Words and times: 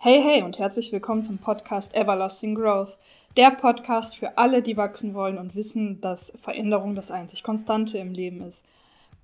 Hey, 0.00 0.22
hey 0.22 0.42
und 0.44 0.60
herzlich 0.60 0.92
willkommen 0.92 1.24
zum 1.24 1.38
Podcast 1.38 1.92
Everlasting 1.92 2.54
Growth. 2.54 3.00
Der 3.36 3.50
Podcast 3.50 4.16
für 4.16 4.38
alle, 4.38 4.62
die 4.62 4.76
wachsen 4.76 5.12
wollen 5.12 5.38
und 5.38 5.56
wissen, 5.56 6.00
dass 6.00 6.32
Veränderung 6.40 6.94
das 6.94 7.10
einzig 7.10 7.42
Konstante 7.42 7.98
im 7.98 8.12
Leben 8.12 8.40
ist. 8.42 8.64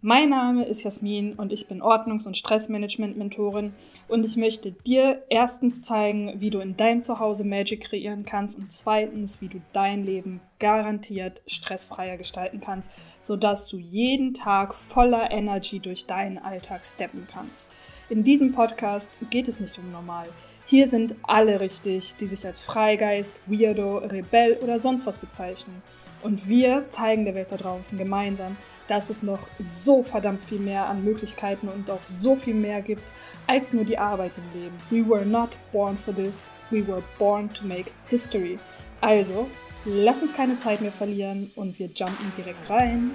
Mein 0.01 0.31
Name 0.31 0.65
ist 0.65 0.83
Jasmin 0.83 1.35
und 1.35 1.53
ich 1.53 1.69
bin 1.69 1.81
Ordnungs- 1.81 2.27
und 2.27 2.37
Stressmanagement-Mentorin 2.37 3.73
und 4.09 4.25
ich 4.25 4.37
möchte 4.37 4.73
dir 4.73 5.23
erstens 5.31 5.81
zeigen, 5.81 6.41
wie 6.41 6.51
du 6.51 6.59
in 6.59 6.77
deinem 6.77 7.05
Zuhause 7.05 7.45
Magic 7.45 7.83
kreieren 7.83 8.25
kannst 8.25 8.59
und 8.59 8.73
zweitens, 8.73 9.41
wie 9.41 9.49
du 9.49 9.61
dein 9.73 10.05
Leben 10.05 10.41
garantiert 10.59 11.41
stressfreier 11.47 12.17
gestalten 12.17 12.61
kannst, 12.61 12.91
sodass 13.23 13.69
du 13.69 13.79
jeden 13.79 14.35
Tag 14.35 14.75
voller 14.75 15.31
Energy 15.31 15.79
durch 15.79 16.07
deinen 16.07 16.39
Alltag 16.39 16.85
steppen 16.85 17.29
kannst. 17.33 17.71
In 18.11 18.25
diesem 18.25 18.53
Podcast 18.53 19.13
geht 19.31 19.47
es 19.47 19.61
nicht 19.61 19.79
um 19.79 19.93
normal. 19.93 20.27
Hier 20.67 20.87
sind 20.87 21.15
alle 21.23 21.61
richtig, 21.61 22.17
die 22.17 22.27
sich 22.27 22.47
als 22.47 22.63
Freigeist, 22.63 23.35
Weirdo, 23.47 23.99
Rebell 23.99 24.59
oder 24.63 24.81
sonst 24.81 25.07
was 25.07 25.19
bezeichnen. 25.19 25.83
Und 26.23 26.49
wir 26.49 26.87
zeigen 26.89 27.27
der 27.27 27.35
Welt 27.35 27.53
da 27.53 27.59
draußen 27.59 27.99
gemeinsam, 27.99 28.57
dass 28.89 29.11
es 29.11 29.23
noch 29.23 29.41
so 29.59 30.03
verdammt 30.03 30.43
viel 30.43 30.59
mehr 30.59 30.87
an 30.87 31.05
Möglichkeiten 31.05 31.69
und 31.69 31.91
auch 31.91 32.01
so 32.07 32.35
viel 32.35 32.55
mehr 32.55 32.81
gibt 32.81 33.03
als 33.47 33.75
nur 33.75 33.85
die 33.85 33.99
Arbeit 33.99 34.33
im 34.39 34.63
Leben. 34.63 34.77
We 34.89 35.07
were 35.07 35.27
not 35.27 35.51
born 35.71 35.99
for 35.99 36.15
this, 36.15 36.49
we 36.71 36.87
were 36.87 37.03
born 37.19 37.53
to 37.53 37.67
make 37.67 37.91
history. 38.09 38.59
Also, 39.03 39.47
lass 39.85 40.23
uns 40.23 40.35
keine 40.35 40.59
Zeit 40.59 40.81
mehr 40.81 40.93
verlieren 40.93 41.51
und 41.57 41.79
wir 41.79 41.89
jumpen 41.89 42.33
direkt 42.39 42.71
rein. 42.71 43.11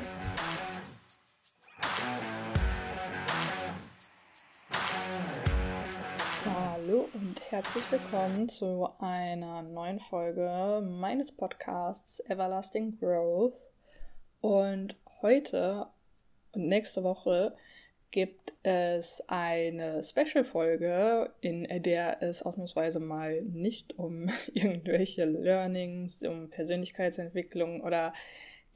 Herzlich 7.51 7.83
willkommen 7.91 8.47
zu 8.47 8.87
einer 8.99 9.63
neuen 9.63 9.99
Folge 9.99 10.83
meines 10.87 11.31
Podcasts 11.31 12.19
Everlasting 12.29 12.99
Growth. 12.99 13.57
Und 14.39 14.95
heute 15.23 15.87
und 16.51 16.67
nächste 16.67 17.03
Woche 17.03 17.55
gibt 18.11 18.53
es 18.61 19.23
eine 19.27 20.03
Special-Folge, 20.03 21.33
in 21.41 21.63
der 21.81 22.21
es 22.21 22.43
ausnahmsweise 22.43 22.99
mal 22.99 23.41
nicht 23.41 23.97
um 23.97 24.27
irgendwelche 24.53 25.25
Learnings, 25.25 26.21
um 26.21 26.51
Persönlichkeitsentwicklung 26.51 27.81
oder 27.81 28.13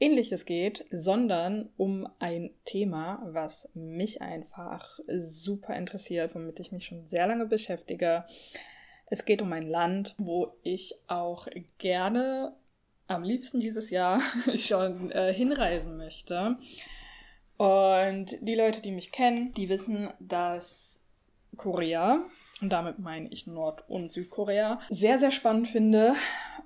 ähnliches 0.00 0.44
geht, 0.44 0.84
sondern 0.90 1.70
um 1.76 2.08
ein 2.18 2.50
Thema, 2.64 3.22
was 3.26 3.68
mich 3.74 4.22
einfach 4.22 4.98
super 5.08 5.74
interessiert, 5.74 6.34
womit 6.34 6.60
ich 6.60 6.72
mich 6.72 6.84
schon 6.84 7.06
sehr 7.06 7.26
lange 7.26 7.46
beschäftige. 7.46 8.24
Es 9.06 9.24
geht 9.24 9.42
um 9.42 9.52
ein 9.52 9.68
Land, 9.68 10.14
wo 10.18 10.54
ich 10.62 10.96
auch 11.06 11.46
gerne 11.78 12.54
am 13.06 13.22
liebsten 13.22 13.60
dieses 13.60 13.90
Jahr 13.90 14.20
schon 14.54 15.10
äh, 15.10 15.32
hinreisen 15.32 15.96
möchte. 15.96 16.56
Und 17.56 18.36
die 18.40 18.54
Leute, 18.54 18.82
die 18.82 18.90
mich 18.90 19.12
kennen, 19.12 19.52
die 19.54 19.68
wissen, 19.68 20.10
dass 20.18 21.04
Korea 21.56 22.24
und 22.60 22.72
damit 22.72 22.98
meine 22.98 23.28
ich 23.30 23.46
Nord- 23.46 23.88
und 23.88 24.12
Südkorea, 24.12 24.80
sehr, 24.88 25.18
sehr 25.18 25.30
spannend 25.30 25.68
finde 25.68 26.14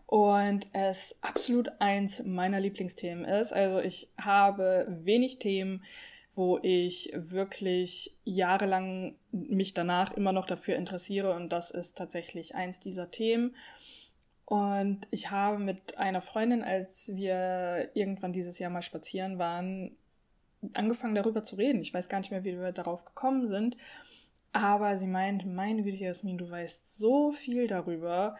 und 0.06 0.66
es 0.72 1.16
absolut 1.22 1.70
eins 1.80 2.22
meiner 2.24 2.60
Lieblingsthemen 2.60 3.24
ist. 3.24 3.52
Also 3.52 3.80
ich 3.80 4.08
habe 4.18 4.86
wenig 4.88 5.38
Themen, 5.38 5.82
wo 6.34 6.58
ich 6.62 7.10
wirklich 7.14 8.16
jahrelang 8.24 9.16
mich 9.32 9.74
danach 9.74 10.12
immer 10.12 10.32
noch 10.32 10.46
dafür 10.46 10.76
interessiere 10.76 11.34
und 11.34 11.52
das 11.52 11.70
ist 11.70 11.98
tatsächlich 11.98 12.54
eins 12.54 12.80
dieser 12.80 13.10
Themen. 13.10 13.56
Und 14.44 15.06
ich 15.10 15.30
habe 15.30 15.58
mit 15.58 15.98
einer 15.98 16.22
Freundin, 16.22 16.62
als 16.62 17.14
wir 17.14 17.90
irgendwann 17.92 18.32
dieses 18.32 18.58
Jahr 18.58 18.70
mal 18.70 18.80
spazieren 18.82 19.38
waren, 19.38 19.96
angefangen 20.74 21.14
darüber 21.14 21.42
zu 21.42 21.56
reden. 21.56 21.82
Ich 21.82 21.92
weiß 21.92 22.08
gar 22.08 22.18
nicht 22.18 22.30
mehr, 22.30 22.44
wie 22.44 22.58
wir 22.58 22.72
darauf 22.72 23.04
gekommen 23.04 23.46
sind. 23.46 23.76
Aber 24.52 24.96
sie 24.96 25.06
meint, 25.06 25.46
meine 25.46 25.82
Güte, 25.82 25.98
Jasmin, 25.98 26.38
du 26.38 26.50
weißt 26.50 26.98
so 26.98 27.32
viel 27.32 27.66
darüber. 27.66 28.36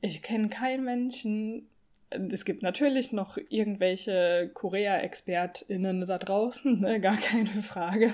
Ich 0.00 0.22
kenne 0.22 0.48
keinen 0.48 0.84
Menschen. 0.84 1.68
Es 2.10 2.44
gibt 2.44 2.62
natürlich 2.62 3.12
noch 3.12 3.38
irgendwelche 3.48 4.50
Korea-ExpertInnen 4.52 6.06
da 6.06 6.18
draußen, 6.18 6.80
ne? 6.80 7.00
gar 7.00 7.16
keine 7.16 7.46
Frage. 7.46 8.12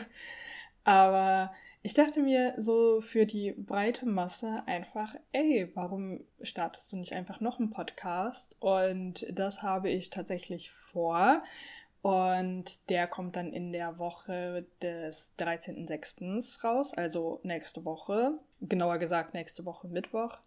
Aber 0.84 1.52
ich 1.82 1.94
dachte 1.94 2.20
mir 2.20 2.54
so 2.58 3.00
für 3.00 3.24
die 3.24 3.52
breite 3.52 4.06
Masse 4.06 4.62
einfach, 4.66 5.14
ey, 5.32 5.70
warum 5.74 6.20
startest 6.42 6.92
du 6.92 6.96
nicht 6.96 7.14
einfach 7.14 7.40
noch 7.40 7.58
einen 7.58 7.70
Podcast? 7.70 8.54
Und 8.60 9.26
das 9.30 9.62
habe 9.62 9.88
ich 9.88 10.10
tatsächlich 10.10 10.70
vor. 10.72 11.42
Und 12.02 12.88
der 12.88 13.06
kommt 13.06 13.36
dann 13.36 13.52
in 13.52 13.72
der 13.72 13.98
Woche 13.98 14.64
des 14.82 15.34
13.06. 15.38 16.62
raus, 16.62 16.92
also 16.96 17.40
nächste 17.42 17.84
Woche. 17.84 18.38
Genauer 18.60 18.98
gesagt 18.98 19.34
nächste 19.34 19.66
Woche 19.66 19.86
Mittwoch, 19.88 20.38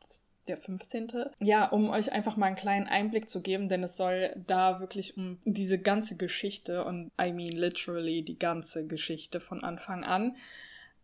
der 0.48 0.58
15. 0.58 1.10
Ja, 1.40 1.68
um 1.68 1.90
euch 1.92 2.12
einfach 2.12 2.38
mal 2.38 2.48
einen 2.48 2.56
kleinen 2.56 2.88
Einblick 2.88 3.30
zu 3.30 3.42
geben, 3.42 3.70
denn 3.70 3.84
es 3.84 3.98
soll 3.98 4.34
da 4.48 4.80
wirklich 4.80 5.16
um 5.16 5.40
diese 5.46 5.78
ganze 5.80 6.18
Geschichte 6.18 6.86
und 6.86 7.12
I 7.22 7.32
mean 7.32 7.52
literally 7.52 8.24
die 8.24 8.40
ganze 8.40 8.88
Geschichte 8.88 9.40
von 9.40 9.64
Anfang 9.64 10.04
an 10.04 10.36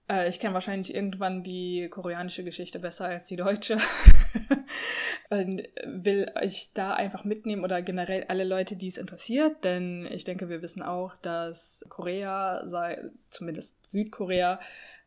äh, 0.10 0.28
ich 0.28 0.40
kenne 0.40 0.54
wahrscheinlich 0.54 0.94
irgendwann 0.94 1.44
die 1.44 1.88
koreanische 1.90 2.44
Geschichte 2.44 2.80
besser 2.80 3.06
als 3.06 3.26
die 3.26 3.36
deutsche. 3.36 3.78
und 5.30 5.64
will 5.86 6.32
euch 6.36 6.72
da 6.74 6.94
einfach 6.94 7.24
mitnehmen 7.24 7.64
oder 7.64 7.82
generell 7.82 8.26
alle 8.28 8.44
Leute, 8.44 8.76
die 8.76 8.88
es 8.88 8.98
interessiert, 8.98 9.64
denn 9.64 10.08
ich 10.12 10.24
denke, 10.24 10.50
wir 10.50 10.62
wissen 10.62 10.82
auch, 10.82 11.16
dass 11.18 11.86
Korea, 11.90 12.68
sei, 12.68 13.00
zumindest 13.30 13.90
Südkorea, 13.90 14.60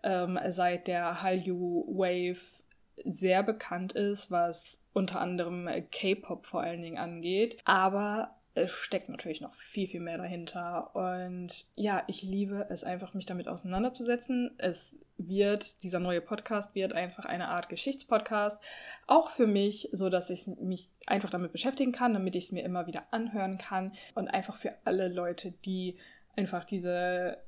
ähm, 0.03 0.39
seit 0.49 0.87
der 0.87 1.23
Hallyu 1.23 1.85
Wave 1.89 2.63
sehr 3.05 3.43
bekannt 3.43 3.93
ist, 3.95 4.31
was 4.31 4.85
unter 4.93 5.21
anderem 5.21 5.69
K-Pop 5.91 6.47
vor 6.47 6.63
allen 6.63 6.83
Dingen 6.83 6.99
angeht. 6.99 7.59
Aber 7.65 8.37
es 8.55 8.71
steckt 8.71 9.09
natürlich 9.09 9.41
noch 9.41 9.55
viel, 9.55 9.89
viel 9.89 10.01
mehr 10.01 10.19
dahinter. 10.19 10.95
Und 10.95 11.65
ja, 11.75 12.03
ich 12.07 12.23
liebe 12.23 12.67
es 12.69 12.85
einfach, 12.85 13.15
mich 13.15 13.25
damit 13.25 13.49
auseinanderzusetzen. 13.49 14.51
Es 14.59 14.97
wird, 15.17 15.83
dieser 15.83 16.01
neue 16.01 16.21
Podcast 16.21 16.75
wird 16.75 16.93
einfach 16.93 17.25
eine 17.25 17.49
Art 17.49 17.69
Geschichtspodcast. 17.69 18.63
Auch 19.07 19.31
für 19.31 19.47
mich, 19.47 19.89
so 19.93 20.11
dass 20.11 20.29
ich 20.29 20.47
mich 20.47 20.91
einfach 21.07 21.31
damit 21.31 21.53
beschäftigen 21.53 21.93
kann, 21.93 22.13
damit 22.13 22.37
ich 22.37 22.45
es 22.45 22.53
mir 22.53 22.65
immer 22.65 22.87
wieder 22.87 23.05
anhören 23.11 23.57
kann. 23.57 23.93
Und 24.15 24.29
einfach 24.29 24.57
für 24.57 24.73
alle 24.85 25.09
Leute, 25.09 25.53
die 25.65 25.97
einfach 26.37 26.65
diese 26.65 27.39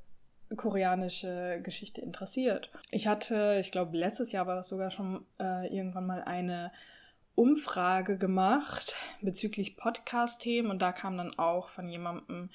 koreanische 0.55 1.59
Geschichte 1.61 2.01
interessiert. 2.01 2.71
Ich 2.91 3.07
hatte, 3.07 3.57
ich 3.59 3.71
glaube, 3.71 3.97
letztes 3.97 4.31
Jahr 4.31 4.47
war 4.47 4.57
es 4.57 4.69
sogar 4.69 4.91
schon 4.91 5.25
äh, 5.39 5.67
irgendwann 5.75 6.05
mal 6.05 6.23
eine 6.23 6.71
Umfrage 7.35 8.17
gemacht 8.17 8.95
bezüglich 9.21 9.77
Podcast-Themen 9.77 10.71
und 10.71 10.81
da 10.81 10.91
kam 10.91 11.17
dann 11.17 11.37
auch 11.37 11.69
von 11.69 11.87
jemandem 11.87 12.49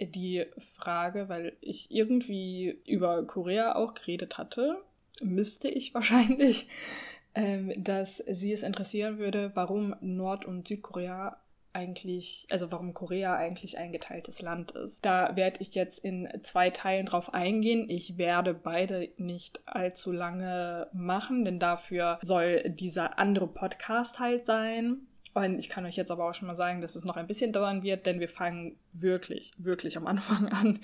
die 0.00 0.46
Frage, 0.74 1.28
weil 1.28 1.56
ich 1.60 1.90
irgendwie 1.90 2.80
über 2.86 3.26
Korea 3.26 3.76
auch 3.76 3.94
geredet 3.94 4.38
hatte, 4.38 4.82
müsste 5.22 5.68
ich 5.68 5.94
wahrscheinlich, 5.94 6.68
ähm, 7.34 7.72
dass 7.76 8.18
sie 8.18 8.52
es 8.52 8.62
interessieren 8.62 9.18
würde, 9.18 9.52
warum 9.54 9.96
Nord- 10.00 10.46
und 10.46 10.68
Südkorea 10.68 11.36
eigentlich, 11.74 12.46
also 12.50 12.70
warum 12.72 12.94
Korea 12.94 13.36
eigentlich 13.36 13.78
ein 13.78 13.92
geteiltes 13.92 14.40
Land 14.40 14.72
ist. 14.72 15.04
Da 15.04 15.36
werde 15.36 15.60
ich 15.60 15.74
jetzt 15.74 15.98
in 15.98 16.28
zwei 16.42 16.70
Teilen 16.70 17.06
drauf 17.06 17.34
eingehen. 17.34 17.90
Ich 17.90 18.16
werde 18.16 18.54
beide 18.54 19.10
nicht 19.16 19.60
allzu 19.66 20.12
lange 20.12 20.88
machen, 20.92 21.44
denn 21.44 21.58
dafür 21.58 22.18
soll 22.22 22.70
dieser 22.70 23.18
andere 23.18 23.48
Podcast 23.48 24.20
halt 24.20 24.46
sein. 24.46 25.06
Und 25.34 25.58
ich 25.58 25.68
kann 25.68 25.84
euch 25.84 25.96
jetzt 25.96 26.12
aber 26.12 26.28
auch 26.28 26.34
schon 26.34 26.46
mal 26.46 26.54
sagen, 26.54 26.80
dass 26.80 26.94
es 26.94 27.04
noch 27.04 27.16
ein 27.16 27.26
bisschen 27.26 27.52
dauern 27.52 27.82
wird, 27.82 28.06
denn 28.06 28.20
wir 28.20 28.28
fangen 28.28 28.78
wirklich, 28.92 29.50
wirklich 29.58 29.96
am 29.96 30.06
Anfang 30.06 30.48
an. 30.48 30.78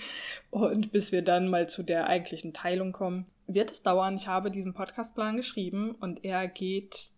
Und 0.50 0.90
bis 0.90 1.12
wir 1.12 1.22
dann 1.22 1.48
mal 1.48 1.68
zu 1.68 1.84
der 1.84 2.08
eigentlichen 2.08 2.52
Teilung 2.52 2.90
kommen, 2.90 3.26
wird 3.46 3.70
es 3.70 3.84
dauern. 3.84 4.16
Ich 4.16 4.26
habe 4.26 4.50
diesen 4.50 4.74
Podcastplan 4.74 5.36
geschrieben 5.36 5.92
und 5.92 6.24
er 6.24 6.48
geht, 6.48 7.10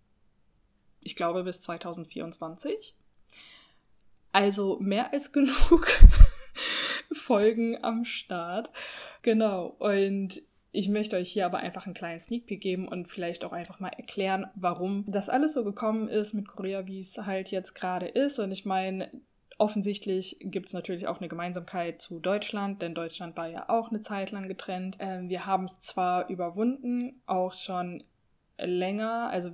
ich 1.01 1.17
glaube, 1.17 1.43
bis 1.43 1.63
2024. 1.63 2.95
Also 4.33 4.79
mehr 4.81 5.13
als 5.13 5.33
genug 5.33 5.87
Folgen 7.13 7.83
am 7.83 8.05
Start. 8.05 8.71
Genau. 9.23 9.77
Und 9.79 10.43
ich 10.73 10.89
möchte 10.89 11.17
euch 11.17 11.31
hier 11.31 11.45
aber 11.45 11.59
einfach 11.59 11.85
einen 11.85 11.95
kleinen 11.95 12.19
Sneak 12.19 12.47
Peek 12.47 12.61
geben 12.61 12.89
und 12.89 13.07
vielleicht 13.07 13.45
auch 13.45 13.53
einfach 13.53 13.79
mal 13.79 13.91
erklären, 13.91 14.47
warum 14.55 15.05
das 15.07 15.29
alles 15.29 15.53
so 15.53 15.65
gekommen 15.65 16.09
ist 16.09 16.33
mit 16.33 16.49
Korea, 16.49 16.87
wie 16.87 17.01
es 17.01 17.19
halt 17.19 17.51
jetzt 17.51 17.75
gerade 17.75 18.07
ist. 18.07 18.39
Und 18.39 18.53
ich 18.53 18.65
meine, 18.65 19.11
offensichtlich 19.59 20.39
gibt 20.41 20.69
es 20.69 20.73
natürlich 20.73 21.07
auch 21.07 21.19
eine 21.19 21.29
Gemeinsamkeit 21.29 22.01
zu 22.01 22.21
Deutschland, 22.21 22.81
denn 22.81 22.95
Deutschland 22.95 23.37
war 23.37 23.49
ja 23.49 23.69
auch 23.69 23.91
eine 23.91 24.01
Zeit 24.01 24.31
lang 24.31 24.49
getrennt. 24.49 24.97
Ähm, 24.99 25.29
wir 25.29 25.45
haben 25.45 25.67
es 25.67 25.79
zwar 25.81 26.31
überwunden, 26.31 27.21
auch 27.27 27.53
schon 27.53 28.03
länger. 28.59 29.29
Also 29.31 29.51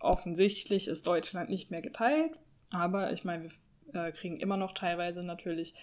offensichtlich 0.00 0.88
ist 0.88 1.06
Deutschland 1.06 1.50
nicht 1.50 1.70
mehr 1.70 1.82
geteilt. 1.82 2.32
Aber 2.70 3.12
ich 3.12 3.24
meine, 3.24 3.44
wir 3.44 3.50
äh, 3.92 4.12
kriegen 4.12 4.40
immer 4.40 4.56
noch 4.56 4.72
teilweise 4.72 5.22
natürlich 5.22 5.74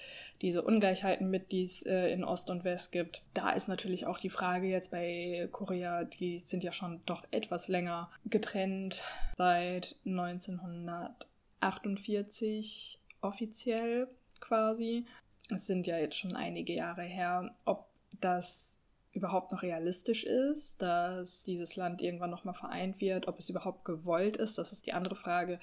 diese 0.42 0.62
Ungleichheiten 0.62 1.30
mit, 1.30 1.52
die 1.52 1.64
es 1.64 1.86
äh, 1.86 2.12
in 2.12 2.24
Ost 2.24 2.50
und 2.50 2.64
West 2.64 2.92
gibt. 2.92 3.24
Da 3.34 3.52
ist 3.52 3.68
natürlich 3.68 4.06
auch 4.06 4.20
die 4.20 4.30
Frage 4.30 4.68
jetzt 4.68 4.92
bei 4.92 5.50
Korea, 5.52 6.04
die 6.04 6.38
sind 6.38 6.64
ja 6.64 6.72
schon 6.72 7.02
doch 7.06 7.24
etwas 7.32 7.68
länger 7.68 8.12
getrennt, 8.26 9.04
seit 9.38 9.96
1948 10.06 13.00
offiziell 13.22 14.08
quasi. 14.40 15.06
Es 15.54 15.68
sind 15.68 15.86
ja 15.88 15.98
jetzt 15.98 16.18
schon 16.18 16.36
einige 16.36 16.74
Jahre 16.74 17.04
her, 17.04 17.52
ob 17.66 17.88
das 18.22 18.80
überhaupt 19.16 19.52
noch 19.52 19.64
realistisch 19.64 20.24
ist, 20.24 20.82
dass 20.82 21.44
dieses 21.44 21.76
Land 21.76 22.02
irgendwann 22.02 22.30
nochmal 22.30 22.54
vereint 22.54 23.00
wird, 23.00 23.28
ob 23.28 23.40
es 23.40 23.50
überhaupt 23.50 23.86
gewollt 23.86 24.38
ist, 24.38 24.58
das 24.58 24.72
ist 24.72 24.86
die 24.86 24.94
andere 24.94 25.16
Frage. 25.16 25.60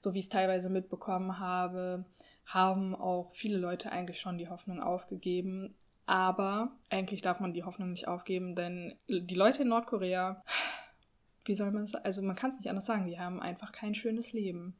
So 0.00 0.14
wie 0.14 0.20
ich 0.20 0.26
es 0.26 0.30
teilweise 0.30 0.70
mitbekommen 0.70 1.38
habe, 1.38 2.04
haben 2.46 2.94
auch 2.94 3.32
viele 3.34 3.58
Leute 3.58 3.90
eigentlich 3.90 4.20
schon 4.20 4.38
die 4.38 4.48
Hoffnung 4.48 4.80
aufgegeben. 4.80 5.74
Aber 6.06 6.72
eigentlich 6.90 7.22
darf 7.22 7.40
man 7.40 7.52
die 7.52 7.64
Hoffnung 7.64 7.90
nicht 7.90 8.08
aufgeben, 8.08 8.54
denn 8.54 8.94
die 9.08 9.34
Leute 9.34 9.62
in 9.62 9.68
Nordkorea, 9.68 10.42
wie 11.44 11.54
soll 11.54 11.70
man 11.70 11.84
es, 11.84 11.94
also 11.94 12.22
man 12.22 12.36
kann 12.36 12.50
es 12.50 12.56
nicht 12.56 12.68
anders 12.68 12.86
sagen, 12.86 13.06
die 13.06 13.18
haben 13.18 13.40
einfach 13.40 13.72
kein 13.72 13.94
schönes 13.94 14.32
Leben. 14.32 14.76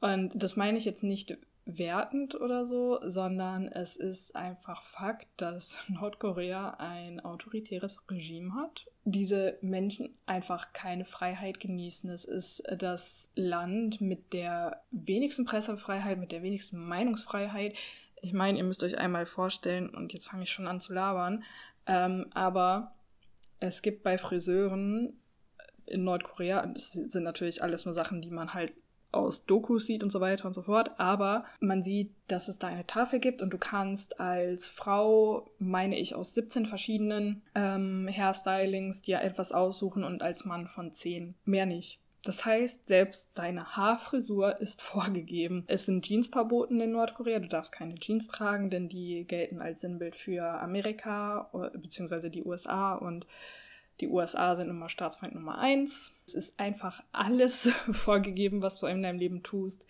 Und 0.00 0.32
das 0.40 0.56
meine 0.56 0.78
ich 0.78 0.84
jetzt 0.84 1.02
nicht 1.02 1.36
wertend 1.68 2.34
oder 2.40 2.64
so, 2.64 2.98
sondern 3.04 3.68
es 3.68 3.96
ist 3.96 4.34
einfach 4.34 4.82
Fakt, 4.82 5.28
dass 5.36 5.78
Nordkorea 5.88 6.76
ein 6.78 7.20
autoritäres 7.20 7.98
Regime 8.10 8.54
hat. 8.54 8.86
Diese 9.04 9.58
Menschen 9.60 10.16
einfach 10.26 10.72
keine 10.72 11.04
Freiheit 11.04 11.60
genießen. 11.60 12.10
Es 12.10 12.24
ist 12.24 12.62
das 12.76 13.30
Land 13.34 14.00
mit 14.00 14.32
der 14.32 14.82
wenigsten 14.90 15.44
Pressefreiheit, 15.44 16.18
mit 16.18 16.32
der 16.32 16.42
wenigsten 16.42 16.78
Meinungsfreiheit. 16.78 17.76
Ich 18.22 18.32
meine, 18.32 18.58
ihr 18.58 18.64
müsst 18.64 18.82
euch 18.82 18.98
einmal 18.98 19.26
vorstellen, 19.26 19.90
und 19.90 20.12
jetzt 20.12 20.28
fange 20.28 20.44
ich 20.44 20.50
schon 20.50 20.66
an 20.66 20.80
zu 20.80 20.94
labern, 20.94 21.44
ähm, 21.86 22.26
aber 22.30 22.94
es 23.60 23.82
gibt 23.82 24.02
bei 24.02 24.18
Friseuren 24.18 25.20
in 25.86 26.04
Nordkorea, 26.04 26.66
das 26.66 26.92
sind 26.92 27.22
natürlich 27.22 27.62
alles 27.62 27.84
nur 27.84 27.94
Sachen, 27.94 28.20
die 28.20 28.30
man 28.30 28.54
halt 28.54 28.72
aus 29.12 29.44
Dokus 29.46 29.86
sieht 29.86 30.02
und 30.02 30.10
so 30.10 30.20
weiter 30.20 30.46
und 30.46 30.54
so 30.54 30.62
fort, 30.62 30.92
aber 30.98 31.44
man 31.60 31.82
sieht, 31.82 32.12
dass 32.26 32.48
es 32.48 32.58
da 32.58 32.66
eine 32.66 32.86
Tafel 32.86 33.20
gibt 33.20 33.42
und 33.42 33.52
du 33.52 33.58
kannst 33.58 34.20
als 34.20 34.68
Frau, 34.68 35.50
meine 35.58 35.98
ich, 35.98 36.14
aus 36.14 36.34
17 36.34 36.66
verschiedenen 36.66 37.42
ähm, 37.54 38.08
Hairstylings 38.10 39.02
dir 39.02 39.20
etwas 39.22 39.52
aussuchen 39.52 40.04
und 40.04 40.22
als 40.22 40.44
Mann 40.44 40.66
von 40.66 40.92
10. 40.92 41.34
Mehr 41.44 41.66
nicht. 41.66 42.00
Das 42.24 42.44
heißt, 42.44 42.88
selbst 42.88 43.30
deine 43.34 43.76
Haarfrisur 43.76 44.60
ist 44.60 44.82
vorgegeben. 44.82 45.64
Es 45.66 45.86
sind 45.86 46.04
Jeans 46.04 46.28
verboten 46.28 46.80
in 46.80 46.92
Nordkorea. 46.92 47.38
Du 47.38 47.48
darfst 47.48 47.72
keine 47.72 47.94
Jeans 47.94 48.26
tragen, 48.26 48.70
denn 48.70 48.88
die 48.88 49.24
gelten 49.24 49.62
als 49.62 49.80
Sinnbild 49.80 50.16
für 50.16 50.60
Amerika 50.60 51.50
bzw. 51.74 52.28
die 52.28 52.44
USA 52.44 52.94
und 52.94 53.26
die 54.00 54.08
USA 54.08 54.54
sind 54.54 54.68
immer 54.68 54.88
Staatsfeind 54.88 55.34
Nummer 55.34 55.58
eins. 55.58 56.14
Es 56.26 56.34
ist 56.34 56.60
einfach 56.60 57.02
alles 57.12 57.68
vorgegeben, 57.92 58.62
was 58.62 58.78
du 58.78 58.86
in 58.86 59.02
deinem 59.02 59.18
Leben 59.18 59.42
tust, 59.42 59.86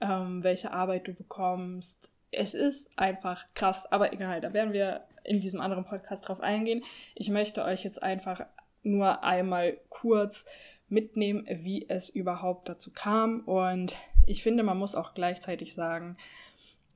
ähm, 0.00 0.42
welche 0.42 0.72
Arbeit 0.72 1.08
du 1.08 1.14
bekommst. 1.14 2.10
Es 2.30 2.54
ist 2.54 2.90
einfach 2.98 3.46
krass, 3.54 3.90
aber 3.90 4.12
egal, 4.12 4.40
da 4.40 4.52
werden 4.52 4.72
wir 4.72 5.04
in 5.24 5.40
diesem 5.40 5.60
anderen 5.60 5.84
Podcast 5.84 6.28
drauf 6.28 6.40
eingehen. 6.40 6.82
Ich 7.14 7.30
möchte 7.30 7.64
euch 7.64 7.84
jetzt 7.84 8.02
einfach 8.02 8.44
nur 8.82 9.22
einmal 9.22 9.78
kurz 9.88 10.46
mitnehmen, 10.88 11.46
wie 11.48 11.88
es 11.88 12.08
überhaupt 12.08 12.68
dazu 12.68 12.90
kam. 12.92 13.40
Und 13.40 13.96
ich 14.26 14.42
finde, 14.42 14.62
man 14.62 14.78
muss 14.78 14.94
auch 14.94 15.14
gleichzeitig 15.14 15.74
sagen, 15.74 16.16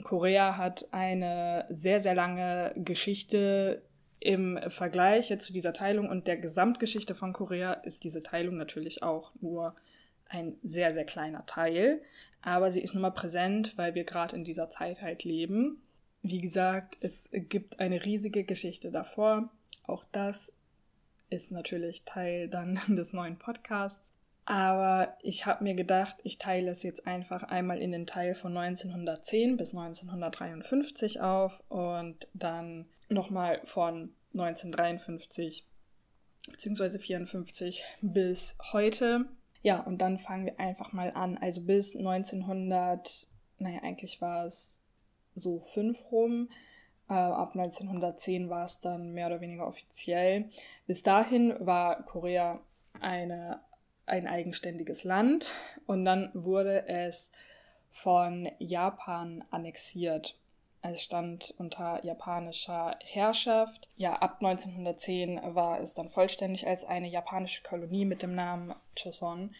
Korea 0.02 0.56
hat 0.56 0.88
eine 0.92 1.66
sehr, 1.68 2.00
sehr 2.00 2.14
lange 2.14 2.72
Geschichte 2.76 3.82
im 4.22 4.58
Vergleich 4.68 5.36
zu 5.38 5.52
dieser 5.52 5.72
Teilung 5.72 6.08
und 6.08 6.26
der 6.26 6.36
Gesamtgeschichte 6.36 7.14
von 7.14 7.32
Korea 7.32 7.72
ist 7.74 8.04
diese 8.04 8.22
Teilung 8.22 8.56
natürlich 8.56 9.02
auch 9.02 9.32
nur 9.40 9.74
ein 10.28 10.56
sehr, 10.62 10.92
sehr 10.94 11.04
kleiner 11.04 11.44
Teil. 11.46 12.02
Aber 12.40 12.70
sie 12.70 12.80
ist 12.80 12.94
nun 12.94 13.02
mal 13.02 13.10
präsent, 13.10 13.76
weil 13.76 13.94
wir 13.94 14.04
gerade 14.04 14.34
in 14.34 14.44
dieser 14.44 14.70
Zeit 14.70 15.02
halt 15.02 15.24
leben. 15.24 15.82
Wie 16.22 16.38
gesagt, 16.38 16.96
es 17.00 17.30
gibt 17.32 17.80
eine 17.80 18.04
riesige 18.04 18.44
Geschichte 18.44 18.90
davor. 18.90 19.50
Auch 19.84 20.04
das 20.12 20.52
ist 21.30 21.50
natürlich 21.50 22.04
Teil 22.04 22.48
dann 22.48 22.80
des 22.88 23.12
neuen 23.12 23.38
Podcasts. 23.38 24.12
Aber 24.44 25.16
ich 25.22 25.46
habe 25.46 25.62
mir 25.62 25.74
gedacht, 25.74 26.16
ich 26.24 26.38
teile 26.38 26.70
es 26.70 26.82
jetzt 26.82 27.06
einfach 27.06 27.44
einmal 27.44 27.80
in 27.80 27.92
den 27.92 28.06
Teil 28.06 28.34
von 28.34 28.56
1910 28.56 29.56
bis 29.56 29.70
1953 29.70 31.20
auf 31.20 31.62
und 31.68 32.26
dann 32.34 32.86
nochmal 33.12 33.60
von 33.64 34.14
1953 34.34 35.66
bzw. 36.50 36.98
54 36.98 37.84
bis 38.00 38.56
heute. 38.72 39.26
Ja, 39.62 39.80
und 39.80 39.98
dann 39.98 40.18
fangen 40.18 40.46
wir 40.46 40.58
einfach 40.58 40.92
mal 40.92 41.12
an. 41.12 41.38
Also 41.38 41.64
bis 41.64 41.96
1900, 41.96 43.28
naja, 43.58 43.80
eigentlich 43.82 44.20
war 44.20 44.44
es 44.44 44.84
so 45.34 45.60
fünf 45.60 45.98
rum. 46.10 46.48
Äh, 47.08 47.14
ab 47.14 47.52
1910 47.54 48.50
war 48.50 48.64
es 48.64 48.80
dann 48.80 49.12
mehr 49.12 49.28
oder 49.28 49.40
weniger 49.40 49.66
offiziell. 49.66 50.50
Bis 50.86 51.02
dahin 51.02 51.54
war 51.60 52.04
Korea 52.04 52.60
eine, 53.00 53.60
ein 54.06 54.26
eigenständiges 54.26 55.04
Land 55.04 55.52
und 55.86 56.04
dann 56.04 56.30
wurde 56.34 56.88
es 56.88 57.30
von 57.90 58.48
Japan 58.58 59.44
annexiert. 59.50 60.38
Es 60.84 61.00
stand 61.00 61.54
unter 61.58 62.04
japanischer 62.04 62.98
Herrschaft. 63.04 63.88
Ja, 63.96 64.14
ab 64.14 64.38
1910 64.40 65.40
war 65.54 65.80
es 65.80 65.94
dann 65.94 66.08
vollständig 66.08 66.66
als 66.66 66.84
eine 66.84 67.08
japanische 67.08 67.62
Kolonie 67.62 68.04
mit 68.04 68.22
dem 68.22 68.34
Namen 68.34 68.74
Choson 69.00 69.54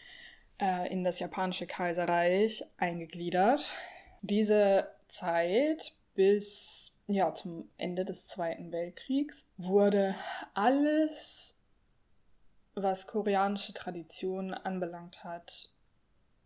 äh, 0.59 0.91
in 0.91 1.05
das 1.05 1.19
japanische 1.19 1.65
Kaiserreich 1.65 2.65
eingegliedert. 2.77 3.73
Diese 4.21 4.89
Zeit 5.07 5.93
bis 6.13 6.91
ja, 7.07 7.33
zum 7.33 7.69
Ende 7.77 8.03
des 8.03 8.27
Zweiten 8.27 8.71
Weltkriegs 8.73 9.49
wurde 9.57 10.15
alles, 10.53 11.57
was 12.75 13.07
koreanische 13.07 13.73
Traditionen 13.73 14.53
anbelangt 14.53 15.23
hat, 15.23 15.69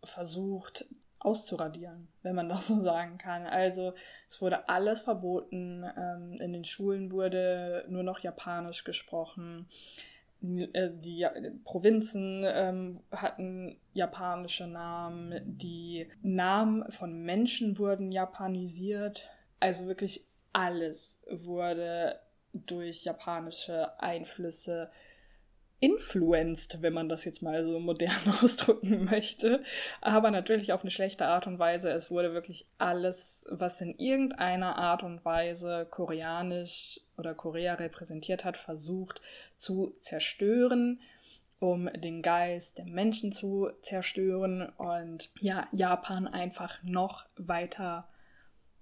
versucht 0.04 0.86
auszuradieren, 1.20 2.08
wenn 2.22 2.34
man 2.34 2.48
das 2.48 2.68
so 2.68 2.80
sagen 2.80 3.18
kann. 3.18 3.46
Also 3.46 3.94
es 4.28 4.40
wurde 4.40 4.68
alles 4.68 5.02
verboten, 5.02 5.84
ähm, 5.96 6.36
in 6.40 6.52
den 6.52 6.64
Schulen 6.64 7.10
wurde 7.10 7.84
nur 7.88 8.02
noch 8.02 8.20
Japanisch 8.20 8.84
gesprochen, 8.84 9.66
äh, 10.40 10.90
die 10.92 11.26
Provinzen 11.64 12.44
ähm, 12.46 13.00
hatten 13.10 13.76
japanische 13.92 14.66
Namen, 14.66 15.40
die 15.44 16.08
Namen 16.22 16.90
von 16.90 17.22
Menschen 17.22 17.78
wurden 17.78 18.12
japanisiert, 18.12 19.28
also 19.58 19.86
wirklich 19.86 20.24
alles 20.52 21.24
wurde 21.28 22.20
durch 22.52 23.04
japanische 23.04 24.00
Einflüsse 24.00 24.90
influenced, 25.80 26.82
wenn 26.82 26.92
man 26.92 27.08
das 27.08 27.24
jetzt 27.24 27.42
mal 27.42 27.64
so 27.64 27.78
modern 27.78 28.10
ausdrücken 28.42 29.04
möchte. 29.04 29.62
Aber 30.00 30.30
natürlich 30.30 30.72
auf 30.72 30.82
eine 30.82 30.90
schlechte 30.90 31.26
Art 31.26 31.46
und 31.46 31.58
Weise. 31.58 31.90
Es 31.90 32.10
wurde 32.10 32.32
wirklich 32.32 32.66
alles, 32.78 33.46
was 33.50 33.80
in 33.80 33.96
irgendeiner 33.98 34.76
Art 34.76 35.02
und 35.02 35.24
Weise 35.24 35.86
koreanisch 35.90 37.00
oder 37.16 37.34
Korea 37.34 37.74
repräsentiert 37.74 38.44
hat, 38.44 38.56
versucht 38.56 39.20
zu 39.56 39.96
zerstören 40.00 41.00
um 41.60 41.90
den 41.92 42.22
Geist 42.22 42.78
der 42.78 42.84
Menschen 42.84 43.32
zu 43.32 43.70
zerstören 43.82 44.68
und 44.76 45.30
ja, 45.40 45.66
Japan 45.72 46.28
einfach 46.28 46.80
noch 46.84 47.24
weiter 47.36 48.08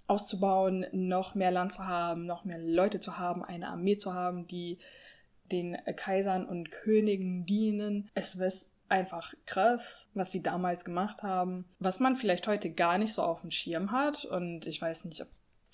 auszubauen, 0.07 0.87
noch 0.93 1.35
mehr 1.35 1.51
Land 1.51 1.73
zu 1.73 1.87
haben, 1.87 2.27
noch 2.27 2.45
mehr 2.45 2.59
Leute 2.59 3.01
zu 3.01 3.19
haben, 3.19 3.43
eine 3.43 3.69
Armee 3.69 3.97
zu 3.97 4.15
haben, 4.15 4.47
die 4.47 4.79
den 5.53 5.77
Kaisern 5.97 6.47
und 6.47 6.71
Königen 6.71 7.47
dienen. 7.47 8.11
Es 8.15 8.35
ist 8.35 8.73
einfach 8.89 9.35
krass, 9.47 10.07
was 10.15 10.33
sie 10.33 10.43
damals 10.43 10.85
gemacht 10.85 11.23
haben, 11.23 11.65
was 11.79 12.01
man 12.01 12.17
vielleicht 12.17 12.47
heute 12.47 12.71
gar 12.71 12.99
nicht 12.99 13.15
so 13.15 13.23
auf 13.23 13.41
dem 13.41 13.51
Schirm 13.51 13.91
hat. 13.91 14.25
Und 14.25 14.67
ich 14.67 14.81
weiß 14.81 15.05
nicht, 15.07 15.23
ob 15.23 15.29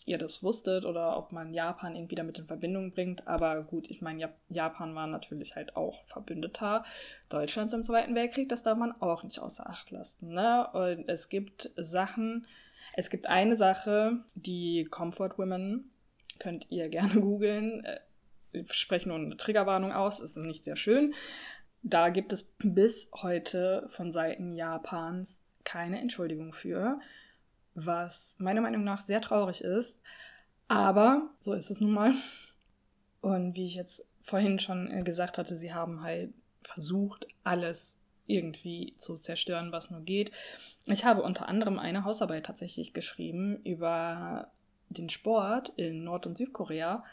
ihr 0.04 0.18
das 0.18 0.42
wusstet 0.42 0.84
oder 0.84 1.16
ob 1.16 1.32
man 1.32 1.54
Japan 1.54 1.94
irgendwie 1.94 2.14
damit 2.14 2.38
in 2.38 2.46
Verbindung 2.46 2.92
bringt. 2.92 3.26
Aber 3.28 3.62
gut, 3.62 3.88
ich 3.90 4.02
meine, 4.02 4.32
Japan 4.48 4.94
war 4.94 5.06
natürlich 5.06 5.54
halt 5.54 5.76
auch 5.76 6.04
Verbündeter 6.06 6.84
Deutschlands 7.28 7.72
im 7.72 7.84
Zweiten 7.84 8.14
Weltkrieg. 8.14 8.48
Das 8.48 8.62
darf 8.62 8.78
man 8.78 8.92
auch 9.00 9.22
nicht 9.22 9.40
außer 9.40 9.68
Acht 9.68 9.90
lassen. 9.90 10.32
Ne? 10.32 10.68
Und 10.72 11.08
es 11.08 11.28
gibt 11.28 11.70
Sachen, 11.76 12.46
es 12.94 13.10
gibt 13.10 13.28
eine 13.28 13.56
Sache, 13.56 14.24
die 14.34 14.84
Comfort 14.84 15.38
Women, 15.38 15.90
könnt 16.38 16.66
ihr 16.70 16.88
gerne 16.88 17.20
googeln, 17.20 17.86
ich 18.52 18.72
spreche 18.72 19.08
nur 19.08 19.18
eine 19.18 19.36
Triggerwarnung 19.36 19.92
aus, 19.92 20.20
es 20.20 20.36
ist 20.36 20.44
nicht 20.44 20.64
sehr 20.64 20.76
schön. 20.76 21.14
da 21.82 22.10
gibt 22.10 22.32
es 22.32 22.54
bis 22.58 23.10
heute 23.14 23.84
von 23.88 24.12
Seiten 24.12 24.54
Japans 24.54 25.44
keine 25.64 26.00
Entschuldigung 26.00 26.52
für, 26.52 27.00
was 27.74 28.36
meiner 28.38 28.60
Meinung 28.60 28.84
nach 28.84 29.00
sehr 29.00 29.20
traurig 29.20 29.62
ist. 29.62 30.00
Aber 30.68 31.30
so 31.40 31.52
ist 31.52 31.70
es 31.70 31.80
nun 31.80 31.92
mal. 31.92 32.14
Und 33.20 33.54
wie 33.54 33.64
ich 33.64 33.74
jetzt 33.74 34.06
vorhin 34.20 34.58
schon 34.58 34.90
äh, 34.90 35.02
gesagt 35.02 35.38
hatte, 35.38 35.58
sie 35.58 35.74
haben 35.74 36.02
halt 36.02 36.32
versucht, 36.62 37.26
alles 37.44 37.98
irgendwie 38.26 38.94
zu 38.98 39.16
zerstören, 39.16 39.72
was 39.72 39.90
nur 39.90 40.00
geht. 40.00 40.30
Ich 40.86 41.04
habe 41.04 41.22
unter 41.22 41.48
anderem 41.48 41.78
eine 41.78 42.04
Hausarbeit 42.04 42.46
tatsächlich 42.46 42.92
geschrieben 42.92 43.60
über 43.64 44.52
den 44.88 45.08
Sport 45.08 45.72
in 45.76 46.04
Nord- 46.04 46.26
und 46.26 46.38
Südkorea 46.38 47.04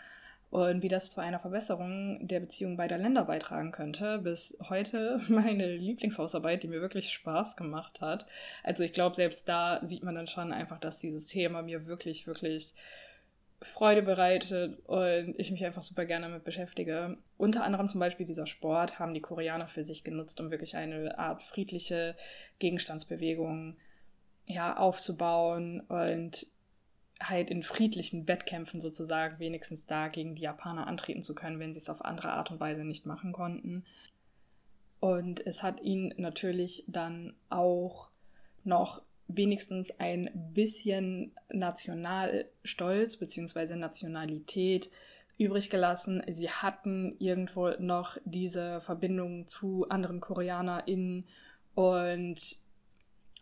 und 0.49 0.81
wie 0.81 0.87
das 0.87 1.11
zu 1.11 1.21
einer 1.21 1.39
Verbesserung 1.39 2.27
der 2.27 2.39
Beziehung 2.39 2.75
beider 2.75 2.97
Länder 2.97 3.25
beitragen 3.25 3.71
könnte. 3.71 4.19
Bis 4.19 4.57
heute 4.69 5.21
meine 5.27 5.75
Lieblingshausarbeit, 5.75 6.63
die 6.63 6.67
mir 6.67 6.81
wirklich 6.81 7.11
Spaß 7.11 7.55
gemacht 7.55 8.01
hat. 8.01 8.25
Also 8.63 8.83
ich 8.83 8.93
glaube, 8.93 9.15
selbst 9.15 9.47
da 9.47 9.79
sieht 9.83 10.03
man 10.03 10.15
dann 10.15 10.27
schon 10.27 10.51
einfach, 10.51 10.79
dass 10.79 10.99
dieses 10.99 11.27
Thema 11.27 11.61
mir 11.61 11.85
wirklich, 11.85 12.25
wirklich 12.25 12.73
Freude 13.61 14.01
bereitet 14.01 14.79
und 14.87 15.35
ich 15.37 15.51
mich 15.51 15.65
einfach 15.65 15.81
super 15.81 16.05
gerne 16.05 16.27
damit 16.27 16.45
beschäftige. 16.45 17.17
Unter 17.37 17.63
anderem 17.63 17.89
zum 17.89 17.99
Beispiel 17.99 18.25
dieser 18.25 18.47
Sport 18.47 18.99
haben 18.99 19.13
die 19.13 19.21
Koreaner 19.21 19.67
für 19.67 19.83
sich 19.83 20.03
genutzt, 20.03 20.39
um 20.39 20.49
wirklich 20.49 20.77
eine 20.77 21.19
Art 21.19 21.43
friedliche 21.43 22.15
Gegenstandsbewegung 22.59 23.75
ja, 24.47 24.77
aufzubauen 24.77 25.81
und 25.81 26.47
halt 27.21 27.49
in 27.49 27.63
friedlichen 27.63 28.27
Wettkämpfen 28.27 28.81
sozusagen 28.81 29.39
wenigstens 29.39 29.85
da 29.85 30.07
gegen 30.07 30.35
die 30.35 30.43
Japaner 30.43 30.87
antreten 30.87 31.21
zu 31.21 31.35
können, 31.35 31.59
wenn 31.59 31.73
sie 31.73 31.79
es 31.79 31.89
auf 31.89 32.03
andere 32.05 32.31
Art 32.31 32.51
und 32.51 32.59
Weise 32.59 32.85
nicht 32.85 33.05
machen 33.05 33.33
konnten. 33.33 33.83
Und 34.99 35.45
es 35.45 35.63
hat 35.63 35.81
ihnen 35.81 36.13
natürlich 36.17 36.83
dann 36.87 37.33
auch 37.49 38.09
noch 38.63 39.01
wenigstens 39.27 39.91
ein 39.99 40.29
bisschen 40.53 41.33
Nationalstolz 41.51 43.17
bzw. 43.17 43.75
Nationalität 43.75 44.89
übrig 45.37 45.69
gelassen. 45.69 46.21
Sie 46.27 46.49
hatten 46.49 47.15
irgendwo 47.19 47.69
noch 47.79 48.17
diese 48.25 48.81
Verbindung 48.81 49.47
zu 49.47 49.87
anderen 49.89 50.19
KoreanerInnen 50.19 51.25
und 51.75 52.57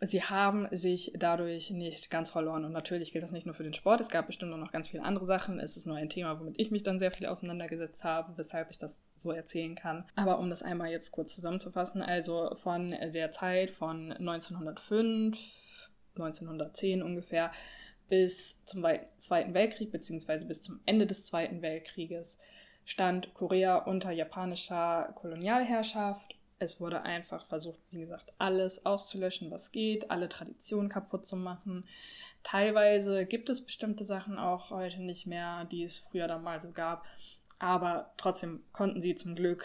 sie 0.00 0.22
haben 0.22 0.68
sich 0.70 1.12
dadurch 1.18 1.70
nicht 1.70 2.10
ganz 2.10 2.30
verloren. 2.30 2.64
Und 2.64 2.72
natürlich 2.72 3.12
gilt 3.12 3.24
das 3.24 3.32
nicht 3.32 3.46
nur 3.46 3.54
für 3.54 3.64
den 3.64 3.74
Sport, 3.74 4.00
es 4.00 4.08
gab 4.08 4.26
bestimmt 4.26 4.52
auch 4.52 4.58
noch 4.58 4.72
ganz 4.72 4.88
viele 4.88 5.02
andere 5.02 5.26
Sachen. 5.26 5.60
Es 5.60 5.76
ist 5.76 5.86
nur 5.86 5.96
ein 5.96 6.08
Thema, 6.08 6.38
womit 6.38 6.58
ich 6.58 6.70
mich 6.70 6.82
dann 6.82 6.98
sehr 6.98 7.10
viel 7.10 7.26
auseinandergesetzt 7.26 8.04
habe, 8.04 8.36
weshalb 8.36 8.70
ich 8.70 8.78
das 8.78 9.02
so 9.16 9.32
erzählen 9.32 9.74
kann. 9.74 10.04
Aber 10.16 10.38
um 10.38 10.50
das 10.50 10.62
einmal 10.62 10.90
jetzt 10.90 11.10
kurz 11.10 11.34
zusammenzufassen, 11.34 12.02
also 12.02 12.54
von 12.56 12.90
der 12.90 13.32
Zeit 13.32 13.70
von 13.70 14.12
1905 14.12 15.38
1910 16.20 17.02
ungefähr, 17.02 17.50
bis 18.08 18.64
zum 18.64 18.84
Zweiten 19.18 19.54
Weltkrieg, 19.54 19.92
beziehungsweise 19.92 20.46
bis 20.46 20.62
zum 20.62 20.80
Ende 20.86 21.06
des 21.06 21.26
Zweiten 21.26 21.62
Weltkrieges, 21.62 22.38
stand 22.84 23.34
Korea 23.34 23.76
unter 23.76 24.10
japanischer 24.10 25.12
Kolonialherrschaft. 25.14 26.37
Es 26.60 26.80
wurde 26.80 27.02
einfach 27.02 27.46
versucht, 27.46 27.78
wie 27.90 28.00
gesagt, 28.00 28.32
alles 28.38 28.84
auszulöschen, 28.84 29.50
was 29.50 29.70
geht, 29.70 30.10
alle 30.10 30.28
Traditionen 30.28 30.88
kaputt 30.88 31.26
zu 31.26 31.36
machen. 31.36 31.84
Teilweise 32.42 33.26
gibt 33.26 33.48
es 33.48 33.64
bestimmte 33.64 34.04
Sachen 34.04 34.38
auch 34.38 34.70
heute 34.70 35.00
nicht 35.00 35.26
mehr, 35.26 35.66
die 35.66 35.84
es 35.84 35.98
früher 35.98 36.26
dann 36.26 36.42
mal 36.42 36.60
so 36.60 36.72
gab. 36.72 37.06
Aber 37.60 38.12
trotzdem 38.16 38.62
konnten 38.72 39.00
sie 39.00 39.14
zum 39.14 39.34
Glück 39.36 39.64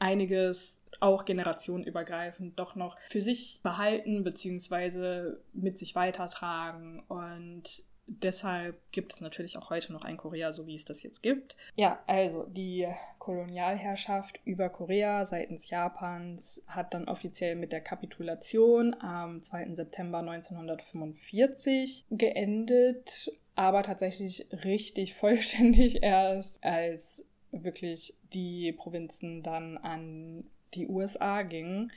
einiges 0.00 0.82
auch 0.98 1.24
generationenübergreifend 1.24 2.58
doch 2.58 2.74
noch 2.74 2.98
für 3.00 3.22
sich 3.22 3.60
behalten 3.62 4.24
bzw. 4.24 5.34
mit 5.52 5.78
sich 5.78 5.94
weitertragen. 5.94 7.04
Und 7.08 7.82
deshalb 8.10 8.76
gibt 8.90 9.14
es 9.14 9.20
natürlich 9.20 9.56
auch 9.56 9.70
heute 9.70 9.92
noch 9.92 10.02
ein 10.02 10.16
Korea, 10.16 10.52
so 10.52 10.66
wie 10.66 10.74
es 10.74 10.84
das 10.84 11.02
jetzt 11.02 11.22
gibt. 11.22 11.56
Ja, 11.76 12.02
also 12.06 12.44
die 12.44 12.88
Kolonialherrschaft 13.18 14.40
über 14.44 14.68
Korea 14.68 15.24
seitens 15.24 15.70
Japans 15.70 16.62
hat 16.66 16.94
dann 16.94 17.08
offiziell 17.08 17.54
mit 17.54 17.72
der 17.72 17.80
Kapitulation 17.80 18.94
am 19.00 19.42
2. 19.42 19.74
September 19.74 20.18
1945 20.18 22.06
geendet, 22.10 23.32
aber 23.54 23.82
tatsächlich 23.82 24.48
richtig 24.64 25.14
vollständig 25.20 26.02
erst, 26.02 26.62
als 26.64 27.26
wirklich 27.52 28.16
die 28.32 28.72
Provinzen 28.72 29.42
dann 29.42 29.78
an 29.78 30.44
die 30.74 30.86
USA 30.88 31.42
ging 31.42 31.90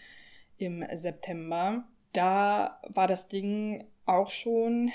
im 0.57 0.85
September. 0.93 1.83
Da 2.11 2.79
war 2.89 3.07
das 3.07 3.27
Ding 3.27 3.85
auch 4.05 4.29
schon, 4.29 4.91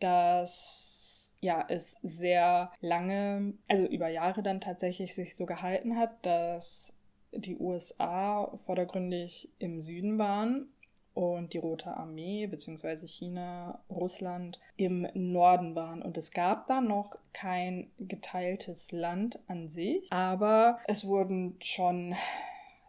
dass 0.00 1.34
ja 1.40 1.64
es 1.68 1.96
sehr 2.02 2.72
lange, 2.80 3.54
also 3.68 3.84
über 3.84 4.08
Jahre 4.08 4.42
dann 4.42 4.60
tatsächlich 4.60 5.14
sich 5.14 5.36
so 5.36 5.46
gehalten 5.46 5.96
hat, 5.96 6.24
dass 6.24 6.94
die 7.32 7.56
USA 7.56 8.56
vordergründig 8.64 9.50
im 9.58 9.80
Süden 9.80 10.18
waren 10.18 10.68
und 11.16 11.54
die 11.54 11.58
Rote 11.58 11.96
Armee 11.96 12.46
bzw. 12.46 13.06
China, 13.06 13.80
Russland 13.90 14.60
im 14.76 15.08
Norden 15.14 15.74
waren. 15.74 16.02
Und 16.02 16.18
es 16.18 16.30
gab 16.30 16.66
da 16.66 16.80
noch 16.80 17.16
kein 17.32 17.90
geteiltes 17.98 18.92
Land 18.92 19.38
an 19.46 19.68
sich, 19.68 20.12
aber 20.12 20.78
es 20.86 21.06
wurden 21.06 21.56
schon 21.60 22.14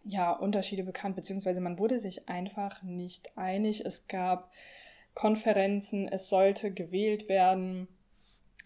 ja, 0.04 0.32
Unterschiede 0.32 0.84
bekannt, 0.84 1.16
beziehungsweise 1.16 1.62
man 1.62 1.80
wurde 1.80 2.00
sich 2.00 2.28
einfach 2.28 2.84
nicht 2.84 3.38
einig. 3.38 3.86
Es 3.86 4.08
gab 4.08 4.52
Konferenzen, 5.17 6.07
es 6.07 6.29
sollte 6.29 6.71
gewählt 6.71 7.27
werden. 7.27 7.88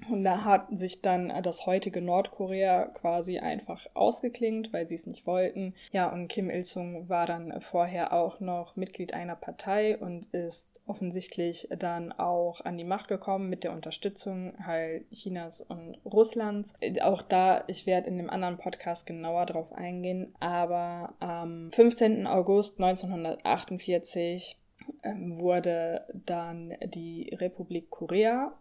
Und 0.10 0.25
da 0.25 0.43
hat 0.43 0.67
sich 0.77 1.01
dann 1.01 1.31
das 1.43 1.65
heutige 1.65 2.01
Nordkorea 2.01 2.88
quasi 2.88 3.39
einfach 3.39 3.88
ausgeklingt, 3.93 4.74
weil 4.74 4.86
sie 4.86 4.96
es 4.96 5.05
nicht 5.05 5.25
wollten. 5.25 5.75
Ja, 5.93 6.12
und 6.12 6.27
Kim 6.27 6.50
Il-sung 6.50 7.08
war 7.08 7.25
dann 7.25 7.62
vorher 7.62 8.12
auch 8.12 8.41
noch 8.41 8.75
Mitglied 8.75 9.13
einer 9.13 9.38
Partei 9.38 9.98
und 9.98 10.25
ist 10.34 10.81
offensichtlich 10.88 11.70
dann 11.77 12.12
auch 12.12 12.60
an 12.65 12.77
die 12.77 12.84
Macht 12.84 13.08
gekommen 13.08 13.48
mit 13.48 13.63
der 13.63 13.72
Unterstützung 13.72 14.53
halt 14.65 15.10
Chinas 15.12 15.62
und 15.62 16.00
Russlands. 16.03 16.74
Auch 17.01 17.22
da, 17.22 17.63
ich 17.67 17.86
werde 17.86 18.10
in 18.10 18.17
dem 18.17 18.29
anderen 18.29 18.58
Podcast 18.58 19.05
genauer 19.05 19.46
drauf 19.46 19.72
eingehen, 19.72 20.36
aber 20.41 21.13
am 21.20 21.72
15. 21.72 22.27
August 22.27 22.81
1948 22.81 24.58
ähm, 24.58 24.61
wurde 25.04 26.06
dann 26.14 26.76
die 26.84 27.36
Republik 27.36 27.90
Korea 27.90 28.54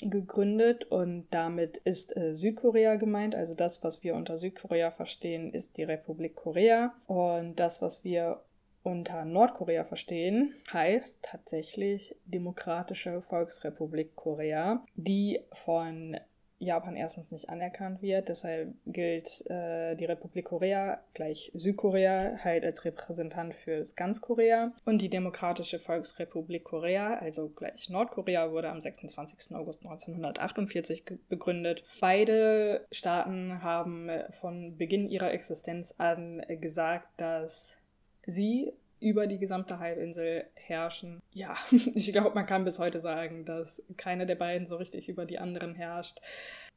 gegründet 0.00 0.84
und 0.84 1.26
damit 1.30 1.76
ist 1.78 2.16
äh, 2.16 2.34
Südkorea 2.34 2.96
gemeint. 2.96 3.34
Also 3.34 3.54
das, 3.54 3.84
was 3.84 4.02
wir 4.02 4.14
unter 4.14 4.36
Südkorea 4.36 4.90
verstehen, 4.90 5.52
ist 5.52 5.76
die 5.76 5.84
Republik 5.84 6.36
Korea 6.36 6.94
und 7.06 7.56
das, 7.56 7.82
was 7.82 8.04
wir 8.04 8.42
unter 8.82 9.24
Nordkorea 9.24 9.84
verstehen, 9.84 10.54
heißt 10.72 11.20
tatsächlich 11.22 12.16
Demokratische 12.24 13.20
Volksrepublik 13.20 14.16
Korea, 14.16 14.84
die 14.96 15.40
von 15.52 16.16
Japan 16.62 16.96
erstens 16.96 17.32
nicht 17.32 17.50
anerkannt 17.50 18.02
wird. 18.02 18.28
Deshalb 18.28 18.74
gilt 18.86 19.44
äh, 19.50 19.94
die 19.96 20.04
Republik 20.04 20.46
Korea 20.46 21.00
gleich 21.14 21.50
Südkorea 21.54 22.36
halt 22.42 22.64
als 22.64 22.84
Repräsentant 22.84 23.54
für 23.54 23.82
ganz 23.96 24.20
Korea. 24.20 24.72
Und 24.84 25.02
die 25.02 25.08
Demokratische 25.08 25.78
Volksrepublik 25.78 26.64
Korea, 26.64 27.14
also 27.14 27.48
gleich 27.48 27.90
Nordkorea, 27.90 28.52
wurde 28.52 28.70
am 28.70 28.80
26. 28.80 29.54
August 29.54 29.80
1948 29.80 31.04
begründet. 31.28 31.84
Beide 32.00 32.86
Staaten 32.92 33.62
haben 33.62 34.10
von 34.30 34.76
Beginn 34.76 35.08
ihrer 35.08 35.32
Existenz 35.32 35.94
an 35.98 36.42
gesagt, 36.48 37.08
dass 37.16 37.76
sie 38.24 38.72
über 39.02 39.26
die 39.26 39.38
gesamte 39.38 39.78
Halbinsel 39.78 40.46
herrschen. 40.54 41.20
Ja, 41.34 41.56
ich 41.94 42.12
glaube, 42.12 42.34
man 42.34 42.46
kann 42.46 42.64
bis 42.64 42.78
heute 42.78 43.00
sagen, 43.00 43.44
dass 43.44 43.82
keine 43.96 44.26
der 44.26 44.36
beiden 44.36 44.66
so 44.66 44.76
richtig 44.76 45.08
über 45.08 45.26
die 45.26 45.38
anderen 45.38 45.74
herrscht. 45.74 46.20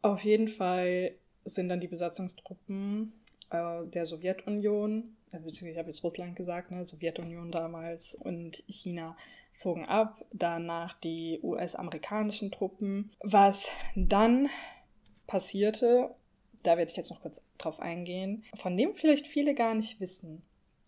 Auf 0.02 0.24
jeden 0.24 0.48
Fall 0.48 1.14
sind 1.46 1.70
dann 1.70 1.80
die 1.80 1.88
Besatzungstruppen 1.88 3.14
äh, 3.52 3.86
der 3.88 4.06
Sowjetunion, 4.06 5.16
äh, 5.32 5.40
beziehungsweise 5.40 5.72
ich 5.72 5.78
habe 5.78 5.90
jetzt 5.90 6.04
Russland 6.04 6.36
gesagt, 6.36 6.72
ne, 6.72 6.84
Sowjetunion 6.86 7.52
damals 7.52 8.16
und 8.16 8.64
China 8.68 9.16
zogen 9.56 9.88
ab, 9.88 10.26
danach 10.34 11.00
die 11.00 11.40
US-amerikanischen 11.44 12.52
Truppen. 12.52 13.12
Was 13.22 13.70
dann 13.96 14.50
passierte, 15.28 16.16
da 16.64 16.78
werde 16.78 16.90
ich 16.90 16.98
jetzt 16.98 17.12
noch 17.12 17.22
kurz 17.22 17.42
drauf 17.58 17.80
eingehen, 17.80 18.44
von 18.56 18.76
dem 18.76 18.94
vielleicht 18.94 19.28
viele 19.28 19.54
gar 19.54 19.76
nicht 19.76 20.00
wissen. 20.00 20.42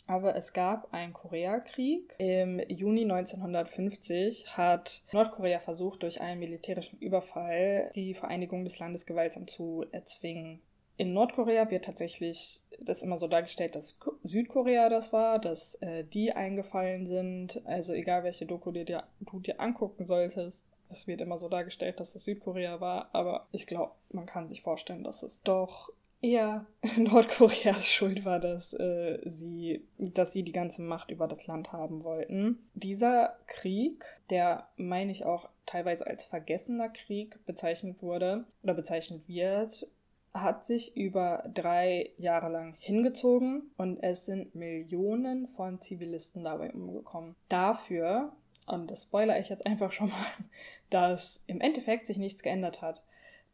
Aber 0.07 0.35
es 0.35 0.53
gab 0.53 0.93
einen 0.93 1.13
Koreakrieg. 1.13 2.15
Im 2.17 2.59
Juni 2.69 3.01
1950 3.01 4.57
hat 4.57 5.03
Nordkorea 5.11 5.59
versucht, 5.59 6.03
durch 6.03 6.21
einen 6.21 6.39
militärischen 6.39 6.97
Überfall 6.99 7.91
die 7.93 8.13
Vereinigung 8.13 8.63
des 8.63 8.79
Landes 8.79 9.05
gewaltsam 9.05 9.47
zu 9.47 9.85
erzwingen. 9.91 10.61
in 10.95 11.13
Nordkorea 11.13 11.69
wird 11.69 11.85
tatsächlich 11.85 12.61
das 12.79 13.03
immer 13.03 13.17
so 13.17 13.27
dargestellt, 13.27 13.75
dass 13.75 13.99
Südkorea 14.23 14.89
das 14.89 15.13
war, 15.13 15.39
dass 15.39 15.75
äh, 15.75 16.03
die 16.03 16.31
eingefallen 16.31 17.05
sind. 17.05 17.61
Also 17.65 17.93
egal 17.93 18.23
welche 18.23 18.45
Doku 18.45 18.71
dir, 18.71 19.03
du 19.19 19.39
dir 19.39 19.59
angucken 19.59 20.05
solltest, 20.07 20.65
es 20.89 21.07
wird 21.07 21.21
immer 21.21 21.37
so 21.37 21.49
dargestellt, 21.49 21.99
dass 21.99 22.15
es 22.15 22.23
Südkorea 22.23 22.79
war. 22.79 23.09
Aber 23.13 23.47
ich 23.51 23.67
glaube, 23.67 23.91
man 24.09 24.25
kann 24.25 24.47
sich 24.47 24.61
vorstellen, 24.61 25.03
dass 25.03 25.21
es 25.21 25.41
doch 25.43 25.91
eher 26.21 26.65
Nordkoreas 26.97 27.89
Schuld 27.89 28.25
war, 28.25 28.39
dass 28.39 28.73
äh, 28.73 29.19
sie, 29.25 29.85
dass 29.97 30.33
sie 30.33 30.43
die 30.43 30.51
ganze 30.51 30.81
Macht 30.81 31.11
über 31.11 31.27
das 31.27 31.47
Land 31.47 31.73
haben 31.73 32.03
wollten. 32.03 32.69
Dieser 32.73 33.37
Krieg, 33.47 34.05
der 34.29 34.67
meine 34.77 35.11
ich 35.11 35.25
auch 35.25 35.49
teilweise 35.65 36.07
als 36.07 36.23
vergessener 36.23 36.89
Krieg 36.89 37.45
bezeichnet 37.45 38.01
wurde 38.01 38.45
oder 38.63 38.73
bezeichnet 38.73 39.27
wird, 39.27 39.87
hat 40.33 40.65
sich 40.65 40.95
über 40.95 41.43
drei 41.53 42.11
Jahre 42.17 42.49
lang 42.49 42.75
hingezogen 42.79 43.71
und 43.77 44.01
es 44.03 44.25
sind 44.25 44.55
Millionen 44.55 45.47
von 45.47 45.81
Zivilisten 45.81 46.43
dabei 46.43 46.71
umgekommen. 46.71 47.35
Dafür, 47.49 48.33
und 48.67 48.91
das 48.91 49.03
spoilere 49.03 49.39
ich 49.39 49.49
jetzt 49.49 49.65
einfach 49.65 49.91
schon 49.91 50.09
mal, 50.09 50.25
dass 50.89 51.43
im 51.47 51.61
Endeffekt 51.61 52.07
sich 52.07 52.17
nichts 52.17 52.43
geändert 52.43 52.81
hat. 52.81 53.03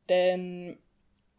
Denn 0.10 0.77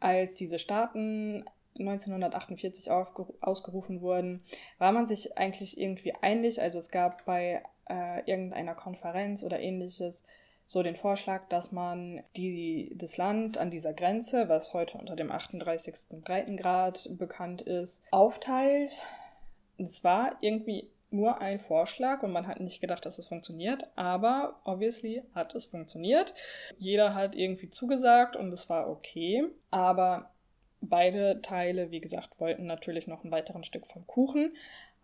als 0.01 0.35
diese 0.35 0.59
Staaten 0.59 1.45
1948 1.79 2.91
ausgerufen 2.91 4.01
wurden, 4.01 4.45
war 4.79 4.93
man 4.93 5.07
sich 5.07 5.37
eigentlich 5.39 5.79
irgendwie 5.79 6.15
einig. 6.21 6.61
Also 6.61 6.79
es 6.79 6.91
gab 6.91 7.25
bei 7.25 7.63
äh, 7.89 8.21
irgendeiner 8.31 8.75
Konferenz 8.75 9.43
oder 9.43 9.61
ähnliches 9.61 10.25
so 10.67 10.83
den 10.83 10.97
Vorschlag, 10.97 11.49
dass 11.49 11.73
man 11.73 12.23
die, 12.37 12.93
das 12.97 13.17
Land 13.17 13.59
an 13.59 13.71
dieser 13.71 13.93
Grenze, 13.93 14.49
was 14.49 14.73
heute 14.73 14.97
unter 14.97 15.15
dem 15.15 15.31
38. 15.31 16.21
Breitengrad 16.23 17.11
bekannt 17.19 17.63
ist, 17.63 18.03
aufteilt. 18.11 19.03
Es 19.77 20.05
war 20.05 20.37
irgendwie 20.41 20.91
nur 21.15 21.41
ein 21.41 21.59
Vorschlag 21.59 22.23
und 22.23 22.33
man 22.33 22.47
hat 22.47 22.61
nicht 22.61 22.81
gedacht, 22.81 23.07
dass 23.07 23.19
es 23.19 23.29
funktioniert, 23.29 23.89
aber 23.97 24.61
obviously 24.65 25.23
hat 25.35 25.55
es 25.55 25.65
funktioniert. 25.65 26.35
Jeder 26.79 27.15
hat 27.15 27.35
irgendwie 27.35 27.71
zugesagt 27.71 28.37
und 28.37 28.53
es 28.53 28.69
war 28.69 28.91
okay, 28.91 29.45
aber 29.71 30.31
beide 30.81 31.41
Teile, 31.41 31.91
wie 31.91 32.01
gesagt, 32.01 32.39
wollten 32.39 32.67
natürlich 32.67 33.07
noch 33.07 33.25
ein 33.25 33.31
weiteres 33.31 33.67
Stück 33.67 33.87
vom 33.87 34.07
Kuchen. 34.07 34.55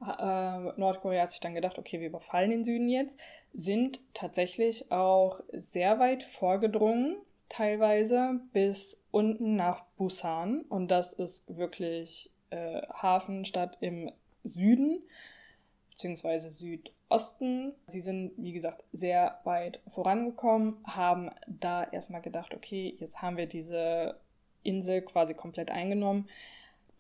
Äh, 0.02 0.59
Nordkorea 0.76 1.23
hat 1.23 1.31
sich 1.31 1.40
dann 1.40 1.55
gedacht, 1.55 1.79
okay, 1.79 2.00
wir 2.00 2.09
überfallen 2.09 2.50
den 2.50 2.64
Süden 2.64 2.88
jetzt, 2.88 3.19
sind 3.52 4.00
tatsächlich 4.14 4.90
auch 4.90 5.40
sehr 5.52 5.99
weit 5.99 6.23
vorgedrungen, 6.23 7.17
teilweise 7.49 8.40
bis 8.52 9.02
unten 9.11 9.57
nach 9.57 9.85
Busan. 9.97 10.62
Und 10.62 10.90
das 10.90 11.12
ist 11.12 11.57
wirklich 11.57 12.31
äh, 12.50 12.83
Hafenstadt 12.93 13.79
im 13.81 14.11
Süden, 14.45 15.02
beziehungsweise 16.00 16.50
Südosten. 16.50 17.75
Sie 17.87 18.00
sind, 18.00 18.33
wie 18.38 18.52
gesagt, 18.52 18.85
sehr 18.90 19.38
weit 19.45 19.80
vorangekommen, 19.87 20.78
haben 20.87 21.30
da 21.47 21.85
erstmal 21.85 22.23
gedacht, 22.23 22.54
okay, 22.54 22.97
jetzt 22.99 23.21
haben 23.21 23.37
wir 23.37 23.45
diese 23.45 24.19
Insel 24.62 25.02
quasi 25.02 25.35
komplett 25.35 25.71
eingenommen. 25.71 26.26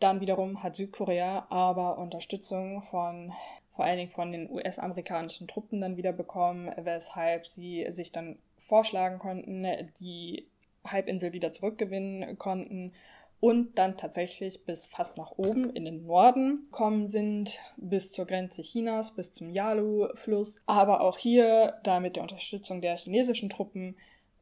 Dann 0.00 0.20
wiederum 0.20 0.62
hat 0.62 0.76
Südkorea 0.76 1.46
aber 1.48 1.96
Unterstützung 1.96 2.82
von 2.82 3.32
vor 3.74 3.86
allen 3.86 3.96
Dingen 3.96 4.10
von 4.10 4.32
den 4.32 4.50
US-amerikanischen 4.50 5.48
Truppen 5.48 5.80
dann 5.80 5.96
wieder 5.96 6.12
bekommen, 6.12 6.70
weshalb 6.76 7.46
sie 7.46 7.86
sich 7.88 8.12
dann 8.12 8.38
vorschlagen 8.58 9.18
konnten, 9.18 9.66
die 9.98 10.46
Halbinsel 10.84 11.32
wieder 11.32 11.52
zurückgewinnen 11.52 12.36
konnten 12.36 12.92
und 13.40 13.78
dann 13.78 13.96
tatsächlich 13.96 14.64
bis 14.64 14.86
fast 14.86 15.16
nach 15.16 15.32
oben 15.36 15.70
in 15.70 15.86
den 15.86 16.06
Norden 16.06 16.68
kommen 16.70 17.06
sind, 17.06 17.58
bis 17.78 18.12
zur 18.12 18.26
Grenze 18.26 18.62
Chinas, 18.62 19.14
bis 19.14 19.32
zum 19.32 19.50
Yalu-Fluss. 19.50 20.62
Aber 20.66 21.00
auch 21.00 21.16
hier, 21.16 21.78
da 21.82 22.00
mit 22.00 22.16
der 22.16 22.22
Unterstützung 22.22 22.82
der 22.82 22.96
chinesischen 22.98 23.48
Truppen, 23.48 23.96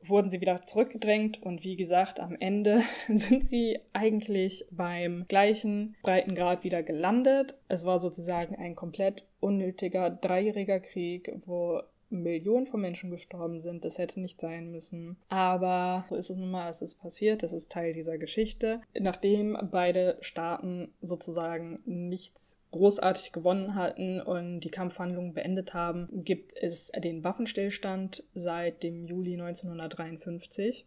wurden 0.04 0.30
sie 0.30 0.40
wieder 0.40 0.64
zurückgedrängt 0.64 1.42
und 1.42 1.64
wie 1.64 1.76
gesagt, 1.76 2.20
am 2.20 2.36
Ende 2.38 2.82
sind 3.08 3.46
sie 3.46 3.80
eigentlich 3.92 4.66
beim 4.70 5.24
gleichen 5.28 5.96
Breitengrad 6.02 6.64
wieder 6.64 6.82
gelandet. 6.82 7.56
Es 7.68 7.84
war 7.84 7.98
sozusagen 7.98 8.56
ein 8.56 8.76
komplett 8.76 9.24
unnötiger 9.40 10.10
dreijähriger 10.10 10.80
Krieg, 10.80 11.32
wo 11.46 11.82
Millionen 12.10 12.66
von 12.66 12.80
Menschen 12.80 13.10
gestorben 13.10 13.60
sind. 13.60 13.84
Das 13.84 13.98
hätte 13.98 14.20
nicht 14.20 14.40
sein 14.40 14.70
müssen. 14.70 15.16
Aber 15.28 16.06
so 16.08 16.16
ist 16.16 16.30
es 16.30 16.36
nun 16.36 16.50
mal, 16.50 16.70
es 16.70 16.82
ist 16.82 16.96
passiert, 16.96 17.42
das 17.42 17.52
ist 17.52 17.70
Teil 17.70 17.92
dieser 17.92 18.18
Geschichte. 18.18 18.80
Nachdem 18.98 19.58
beide 19.70 20.16
Staaten 20.20 20.92
sozusagen 21.00 21.80
nichts 21.84 22.58
großartig 22.70 23.32
gewonnen 23.32 23.74
hatten 23.74 24.20
und 24.20 24.60
die 24.60 24.70
Kampfhandlungen 24.70 25.34
beendet 25.34 25.74
haben, 25.74 26.08
gibt 26.12 26.56
es 26.56 26.90
den 26.96 27.24
Waffenstillstand 27.24 28.24
seit 28.34 28.82
dem 28.82 29.06
Juli 29.06 29.34
1953. 29.34 30.86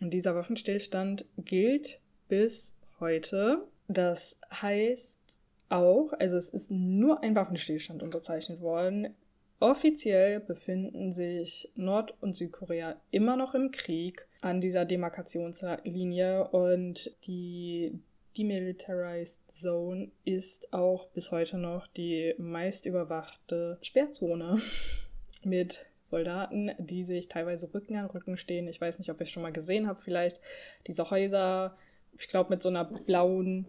Und 0.00 0.10
dieser 0.10 0.34
Waffenstillstand 0.34 1.26
gilt 1.38 2.00
bis 2.28 2.74
heute. 2.98 3.66
Das 3.88 4.38
heißt 4.50 5.20
auch, 5.68 6.12
also 6.18 6.36
es 6.36 6.48
ist 6.50 6.70
nur 6.70 7.22
ein 7.22 7.34
Waffenstillstand 7.34 8.02
unterzeichnet 8.02 8.60
worden 8.60 9.14
Offiziell 9.62 10.40
befinden 10.40 11.12
sich 11.12 11.70
Nord- 11.76 12.14
und 12.20 12.34
Südkorea 12.34 12.96
immer 13.12 13.36
noch 13.36 13.54
im 13.54 13.70
Krieg 13.70 14.26
an 14.40 14.60
dieser 14.60 14.84
Demarkationslinie 14.84 16.48
und 16.48 17.16
die 17.28 17.96
Demilitarized 18.36 19.38
Zone 19.46 20.10
ist 20.24 20.72
auch 20.72 21.06
bis 21.10 21.30
heute 21.30 21.58
noch 21.58 21.86
die 21.86 22.34
meist 22.38 22.86
überwachte 22.86 23.78
Sperrzone 23.82 24.60
mit 25.44 25.86
Soldaten, 26.02 26.72
die 26.78 27.04
sich 27.04 27.28
teilweise 27.28 27.72
Rücken 27.72 27.94
an 27.94 28.06
Rücken 28.06 28.36
stehen. 28.36 28.66
Ich 28.66 28.80
weiß 28.80 28.98
nicht, 28.98 29.12
ob 29.12 29.20
ihr 29.20 29.22
es 29.22 29.30
schon 29.30 29.44
mal 29.44 29.52
gesehen 29.52 29.86
habt, 29.86 30.02
vielleicht 30.02 30.40
diese 30.88 31.08
Häuser, 31.08 31.76
ich 32.18 32.26
glaube 32.26 32.50
mit 32.50 32.62
so 32.62 32.68
einer 32.68 32.84
blauen 32.84 33.68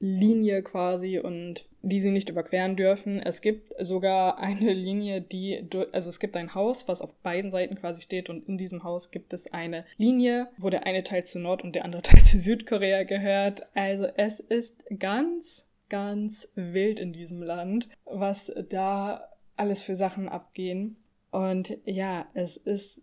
Linie 0.00 0.62
quasi 0.62 1.18
und 1.18 1.66
die 1.82 2.00
sie 2.00 2.10
nicht 2.10 2.28
überqueren 2.28 2.74
dürfen. 2.74 3.20
Es 3.20 3.42
gibt 3.42 3.72
sogar 3.78 4.38
eine 4.40 4.72
Linie, 4.72 5.20
die, 5.20 5.64
also 5.92 6.10
es 6.10 6.18
gibt 6.18 6.36
ein 6.36 6.54
Haus, 6.54 6.88
was 6.88 7.02
auf 7.02 7.14
beiden 7.16 7.50
Seiten 7.50 7.76
quasi 7.76 8.02
steht 8.02 8.28
und 8.28 8.48
in 8.48 8.58
diesem 8.58 8.82
Haus 8.82 9.10
gibt 9.10 9.32
es 9.32 9.52
eine 9.52 9.84
Linie, 9.98 10.48
wo 10.58 10.70
der 10.70 10.86
eine 10.86 11.04
Teil 11.04 11.24
zu 11.24 11.38
Nord- 11.38 11.62
und 11.62 11.74
der 11.74 11.84
andere 11.84 12.02
Teil 12.02 12.24
zu 12.24 12.38
Südkorea 12.38 13.04
gehört. 13.04 13.66
Also 13.74 14.06
es 14.16 14.40
ist 14.40 14.84
ganz, 14.98 15.66
ganz 15.88 16.48
wild 16.54 16.98
in 16.98 17.12
diesem 17.12 17.42
Land, 17.42 17.88
was 18.04 18.52
da 18.68 19.28
alles 19.56 19.82
für 19.82 19.94
Sachen 19.94 20.28
abgehen. 20.28 20.96
Und 21.30 21.76
ja, 21.84 22.26
es 22.34 22.56
ist 22.56 23.02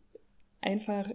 einfach 0.59 1.09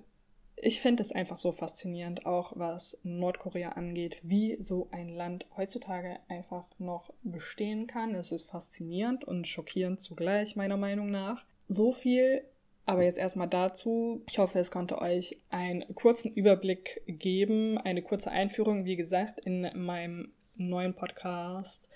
ich 0.63 0.81
finde 0.81 1.03
es 1.03 1.11
einfach 1.11 1.37
so 1.37 1.51
faszinierend, 1.51 2.25
auch 2.25 2.53
was 2.55 2.97
Nordkorea 3.03 3.71
angeht, 3.71 4.19
wie 4.23 4.57
so 4.61 4.89
ein 4.93 5.09
Land 5.09 5.45
heutzutage 5.57 6.19
einfach 6.29 6.65
noch 6.79 7.13
bestehen 7.25 7.89
kann. 7.89 8.15
Es 8.15 8.31
ist 8.31 8.49
faszinierend 8.49 9.25
und 9.25 9.49
schockierend 9.49 10.01
zugleich, 10.01 10.55
meiner 10.55 10.77
Meinung 10.77 11.11
nach. 11.11 11.45
So 11.67 11.93
viel 11.93 12.45
aber 12.85 13.05
jetzt 13.05 13.19
erstmal 13.19 13.49
dazu. 13.49 14.23
Ich 14.29 14.39
hoffe, 14.39 14.59
es 14.59 14.71
konnte 14.71 15.01
euch 15.01 15.37
einen 15.51 15.85
kurzen 15.95 16.33
Überblick 16.33 17.03
geben, 17.07 17.79
eine 17.79 18.03
kurze 18.03 18.31
Einführung, 18.31 18.85
wie 18.85 18.97
gesagt, 18.97 19.41
in 19.41 19.69
meinem 19.77 20.33
neuen 20.57 20.95
Podcast 20.95 21.89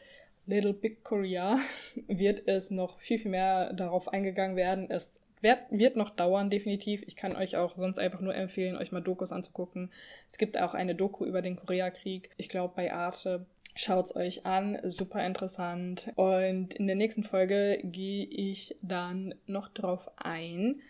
Little 0.46 0.74
Big 0.74 1.02
Korea 1.02 1.58
wird 2.08 2.46
es 2.46 2.70
noch 2.70 2.98
viel, 2.98 3.18
viel 3.18 3.32
mehr 3.32 3.72
darauf 3.72 4.08
eingegangen 4.08 4.56
werden. 4.56 4.90
Es 4.90 5.12
wird, 5.40 5.58
wird 5.70 5.96
noch 5.96 6.10
dauern, 6.10 6.50
definitiv. 6.50 7.02
Ich 7.06 7.16
kann 7.16 7.36
euch 7.36 7.56
auch 7.56 7.76
sonst 7.76 7.98
einfach 7.98 8.20
nur 8.20 8.34
empfehlen, 8.34 8.76
euch 8.76 8.92
mal 8.92 9.02
Dokus 9.02 9.32
anzugucken. 9.32 9.90
Es 10.30 10.38
gibt 10.38 10.58
auch 10.58 10.74
eine 10.74 10.94
Doku 10.94 11.24
über 11.24 11.42
den 11.42 11.56
Koreakrieg. 11.56 12.30
Ich 12.36 12.48
glaube, 12.48 12.74
bei 12.76 12.92
Arte 12.92 13.46
Schaut's 13.78 14.16
euch 14.16 14.46
an, 14.46 14.78
super 14.84 15.24
interessant. 15.26 16.10
Und 16.16 16.72
in 16.72 16.86
der 16.86 16.96
nächsten 16.96 17.24
Folge 17.24 17.78
gehe 17.84 18.24
ich 18.24 18.74
dann 18.80 19.34
noch 19.46 19.68
drauf 19.68 20.10
ein, 20.16 20.80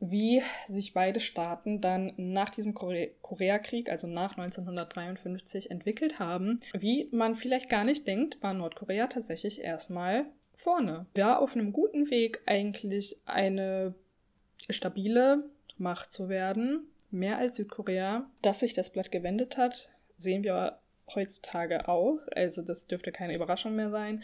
wie 0.00 0.42
sich 0.66 0.94
beide 0.94 1.20
Staaten 1.20 1.80
dann 1.80 2.12
nach 2.16 2.50
diesem 2.50 2.74
Kore 2.74 3.10
Koreakrieg, 3.22 3.88
also 3.88 4.08
nach 4.08 4.36
1953, 4.36 5.70
entwickelt 5.70 6.18
haben. 6.18 6.60
Wie 6.76 7.08
man 7.12 7.36
vielleicht 7.36 7.70
gar 7.70 7.84
nicht 7.84 8.04
denkt, 8.08 8.42
war 8.42 8.52
Nordkorea 8.52 9.06
tatsächlich 9.06 9.62
erstmal 9.62 10.26
vorne. 10.56 11.06
War 11.14 11.40
auf 11.40 11.54
einem 11.54 11.72
guten 11.72 12.10
Weg, 12.10 12.42
eigentlich 12.46 13.20
eine 13.26 13.94
stabile 14.70 15.44
Macht 15.76 16.12
zu 16.12 16.28
werden, 16.28 16.86
mehr 17.10 17.38
als 17.38 17.56
Südkorea. 17.56 18.26
Dass 18.42 18.60
sich 18.60 18.74
das 18.74 18.90
Blatt 18.90 19.10
gewendet 19.10 19.56
hat, 19.56 19.90
sehen 20.16 20.44
wir 20.44 20.78
heutzutage 21.14 21.88
auch. 21.88 22.18
Also 22.34 22.62
das 22.62 22.86
dürfte 22.86 23.12
keine 23.12 23.34
Überraschung 23.34 23.74
mehr 23.76 23.90
sein. 23.90 24.22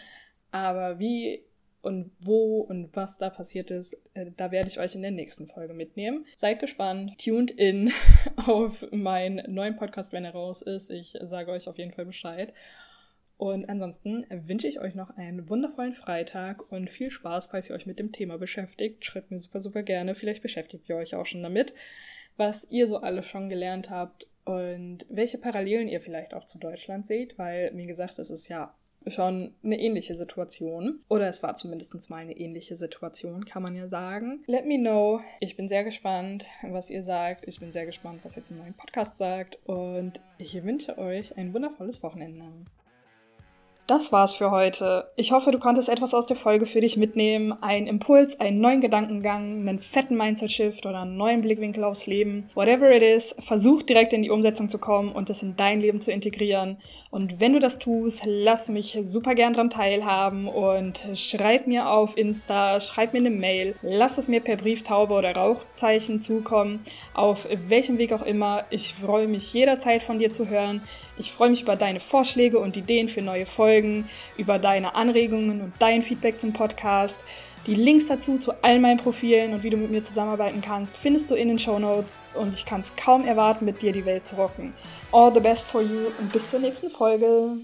Aber 0.50 0.98
wie 0.98 1.44
und 1.82 2.10
wo 2.20 2.60
und 2.60 2.94
was 2.94 3.16
da 3.16 3.30
passiert 3.30 3.70
ist, 3.70 3.94
äh, 4.14 4.30
da 4.36 4.50
werde 4.50 4.68
ich 4.68 4.78
euch 4.78 4.94
in 4.94 5.02
der 5.02 5.10
nächsten 5.10 5.46
Folge 5.46 5.72
mitnehmen. 5.72 6.26
Seid 6.36 6.60
gespannt, 6.60 7.18
tuned 7.22 7.50
in 7.50 7.90
auf 8.46 8.86
meinen 8.92 9.52
neuen 9.52 9.76
Podcast, 9.76 10.12
wenn 10.12 10.24
er 10.24 10.32
raus 10.32 10.62
ist. 10.62 10.90
Ich 10.90 11.16
sage 11.22 11.50
euch 11.52 11.68
auf 11.68 11.78
jeden 11.78 11.92
Fall 11.92 12.04
Bescheid. 12.06 12.52
Und 13.40 13.70
ansonsten 13.70 14.26
wünsche 14.29 14.68
ich 14.68 14.81
euch 14.81 14.94
noch 14.94 15.16
einen 15.16 15.48
wundervollen 15.48 15.94
Freitag 15.94 16.70
und 16.70 16.90
viel 16.90 17.11
Spaß, 17.11 17.46
falls 17.46 17.70
ihr 17.70 17.74
euch 17.74 17.87
mit 17.87 17.98
dem 17.98 18.12
Thema 18.12 18.37
beschäftigt. 18.37 19.03
Schreibt 19.03 19.31
mir 19.31 19.38
super, 19.38 19.61
super 19.61 19.83
gerne. 19.83 20.14
Vielleicht 20.14 20.42
beschäftigt 20.42 20.90
ihr 20.90 20.96
euch 20.96 21.14
auch 21.14 21.24
schon 21.24 21.42
damit, 21.42 21.72
was 22.37 22.66
ihr 22.68 22.87
so 22.87 22.98
alles 22.98 23.24
schon 23.24 23.48
gelernt 23.48 23.88
habt 23.88 24.26
und 24.44 25.07
welche 25.09 25.38
Parallelen 25.38 25.88
ihr 25.88 26.03
vielleicht 26.03 26.35
auch 26.35 26.44
zu 26.44 26.59
Deutschland 26.59 27.07
seht, 27.07 27.38
weil, 27.38 27.70
wie 27.74 27.87
gesagt, 27.87 28.18
es 28.18 28.31
ist 28.31 28.48
ja 28.48 28.74
schon 29.07 29.55
eine 29.64 29.81
ähnliche 29.81 30.14
Situation. 30.14 31.00
Oder 31.09 31.26
es 31.26 31.42
war 31.42 31.57
zumindest 31.57 32.11
mal 32.11 32.18
eine 32.18 32.37
ähnliche 32.37 32.76
Situation, 32.76 33.46
kann 33.46 33.62
man 33.62 33.74
ja 33.74 33.88
sagen. 33.88 34.42
Let 34.48 34.66
me 34.66 34.76
know. 34.76 35.22
Ich 35.40 35.57
bin 35.57 35.70
sehr 35.70 35.85
gespannt, 35.85 36.46
was 36.61 36.90
ihr 36.90 37.03
sagt. 37.03 37.48
Ich 37.48 37.59
bin 37.59 37.72
sehr 37.72 37.87
gespannt, 37.87 38.20
was 38.22 38.37
ihr 38.37 38.44
zum 38.44 38.59
neuen 38.59 38.74
Podcast 38.74 39.16
sagt. 39.16 39.59
Und 39.64 40.20
ich 40.37 40.62
wünsche 40.62 40.98
euch 40.98 41.38
ein 41.38 41.55
wundervolles 41.55 42.03
Wochenende. 42.03 42.44
Das 43.90 44.12
war's 44.12 44.37
für 44.37 44.53
heute. 44.53 45.11
Ich 45.16 45.33
hoffe, 45.33 45.50
du 45.50 45.59
konntest 45.59 45.88
etwas 45.88 46.14
aus 46.14 46.29
der 46.29 46.37
Folge 46.37 46.64
für 46.64 46.81
dich 46.81 46.96
mitnehmen. 46.96 47.53
Einen 47.61 47.88
Impuls, 47.88 48.38
einen 48.38 48.61
neuen 48.61 48.81
Gedankengang, 48.81 49.66
einen 49.66 49.81
fetten 49.81 50.16
Mindset-Shift 50.16 50.87
oder 50.87 51.00
einen 51.00 51.16
neuen 51.16 51.40
Blickwinkel 51.40 51.83
aufs 51.83 52.07
Leben. 52.07 52.48
Whatever 52.55 52.88
it 52.92 53.03
is, 53.03 53.35
versuch 53.40 53.83
direkt 53.83 54.12
in 54.12 54.22
die 54.22 54.31
Umsetzung 54.31 54.68
zu 54.68 54.79
kommen 54.79 55.11
und 55.11 55.29
es 55.29 55.42
in 55.42 55.57
dein 55.57 55.81
Leben 55.81 56.00
zu 56.00 56.12
integrieren. 56.12 56.76
Und 57.11 57.40
wenn 57.40 57.53
du 57.53 57.59
das 57.59 57.81
tust, 57.81 58.22
lass 58.26 58.68
mich 58.68 58.96
super 59.00 59.35
gern 59.35 59.55
dran 59.55 59.70
teilhaben 59.70 60.46
und 60.46 61.03
schreib 61.14 61.66
mir 61.66 61.90
auf 61.90 62.16
Insta, 62.16 62.79
schreib 62.79 63.12
mir 63.12 63.18
eine 63.18 63.31
Mail, 63.31 63.74
lass 63.83 64.18
es 64.18 64.29
mir 64.29 64.38
per 64.38 64.55
Brieftaube 64.55 65.14
oder 65.14 65.35
Rauchzeichen 65.35 66.20
zukommen, 66.20 66.85
auf 67.12 67.48
welchem 67.66 67.98
Weg 67.98 68.12
auch 68.12 68.22
immer. 68.22 68.66
Ich 68.70 68.94
freue 68.94 69.26
mich 69.26 69.53
jederzeit 69.53 70.05
von 70.05 70.20
dir 70.20 70.31
zu 70.31 70.48
hören. 70.48 70.81
Ich 71.20 71.33
freue 71.33 71.50
mich 71.50 71.61
über 71.61 71.76
deine 71.76 72.00
Vorschläge 72.00 72.59
und 72.59 72.78
Ideen 72.78 73.11
für 73.11 73.20
neue 73.20 73.44
Folgen, 73.44 74.09
über 74.38 74.59
deine 74.59 74.94
Anregungen 74.94 75.61
und 75.61 75.74
dein 75.78 76.00
Feedback 76.00 76.40
zum 76.40 76.54
Podcast. 76.54 77.26
Die 77.66 77.74
Links 77.74 78.06
dazu 78.06 78.38
zu 78.38 78.52
all 78.62 78.80
meinen 78.80 78.96
Profilen 78.96 79.52
und 79.52 79.62
wie 79.62 79.68
du 79.68 79.76
mit 79.76 79.90
mir 79.90 80.02
zusammenarbeiten 80.02 80.62
kannst, 80.62 80.96
findest 80.96 81.30
du 81.30 81.35
in 81.35 81.48
den 81.48 81.59
Show 81.59 81.78
Notes 81.78 82.11
und 82.33 82.54
ich 82.54 82.64
kann 82.64 82.80
es 82.80 82.96
kaum 82.96 83.26
erwarten, 83.26 83.66
mit 83.66 83.83
dir 83.83 83.92
die 83.92 84.06
Welt 84.06 84.26
zu 84.26 84.37
rocken. 84.37 84.72
All 85.12 85.30
the 85.35 85.40
best 85.40 85.66
for 85.66 85.83
you 85.83 86.06
und 86.18 86.33
bis 86.33 86.48
zur 86.48 86.61
nächsten 86.61 86.88
Folge. 86.88 87.59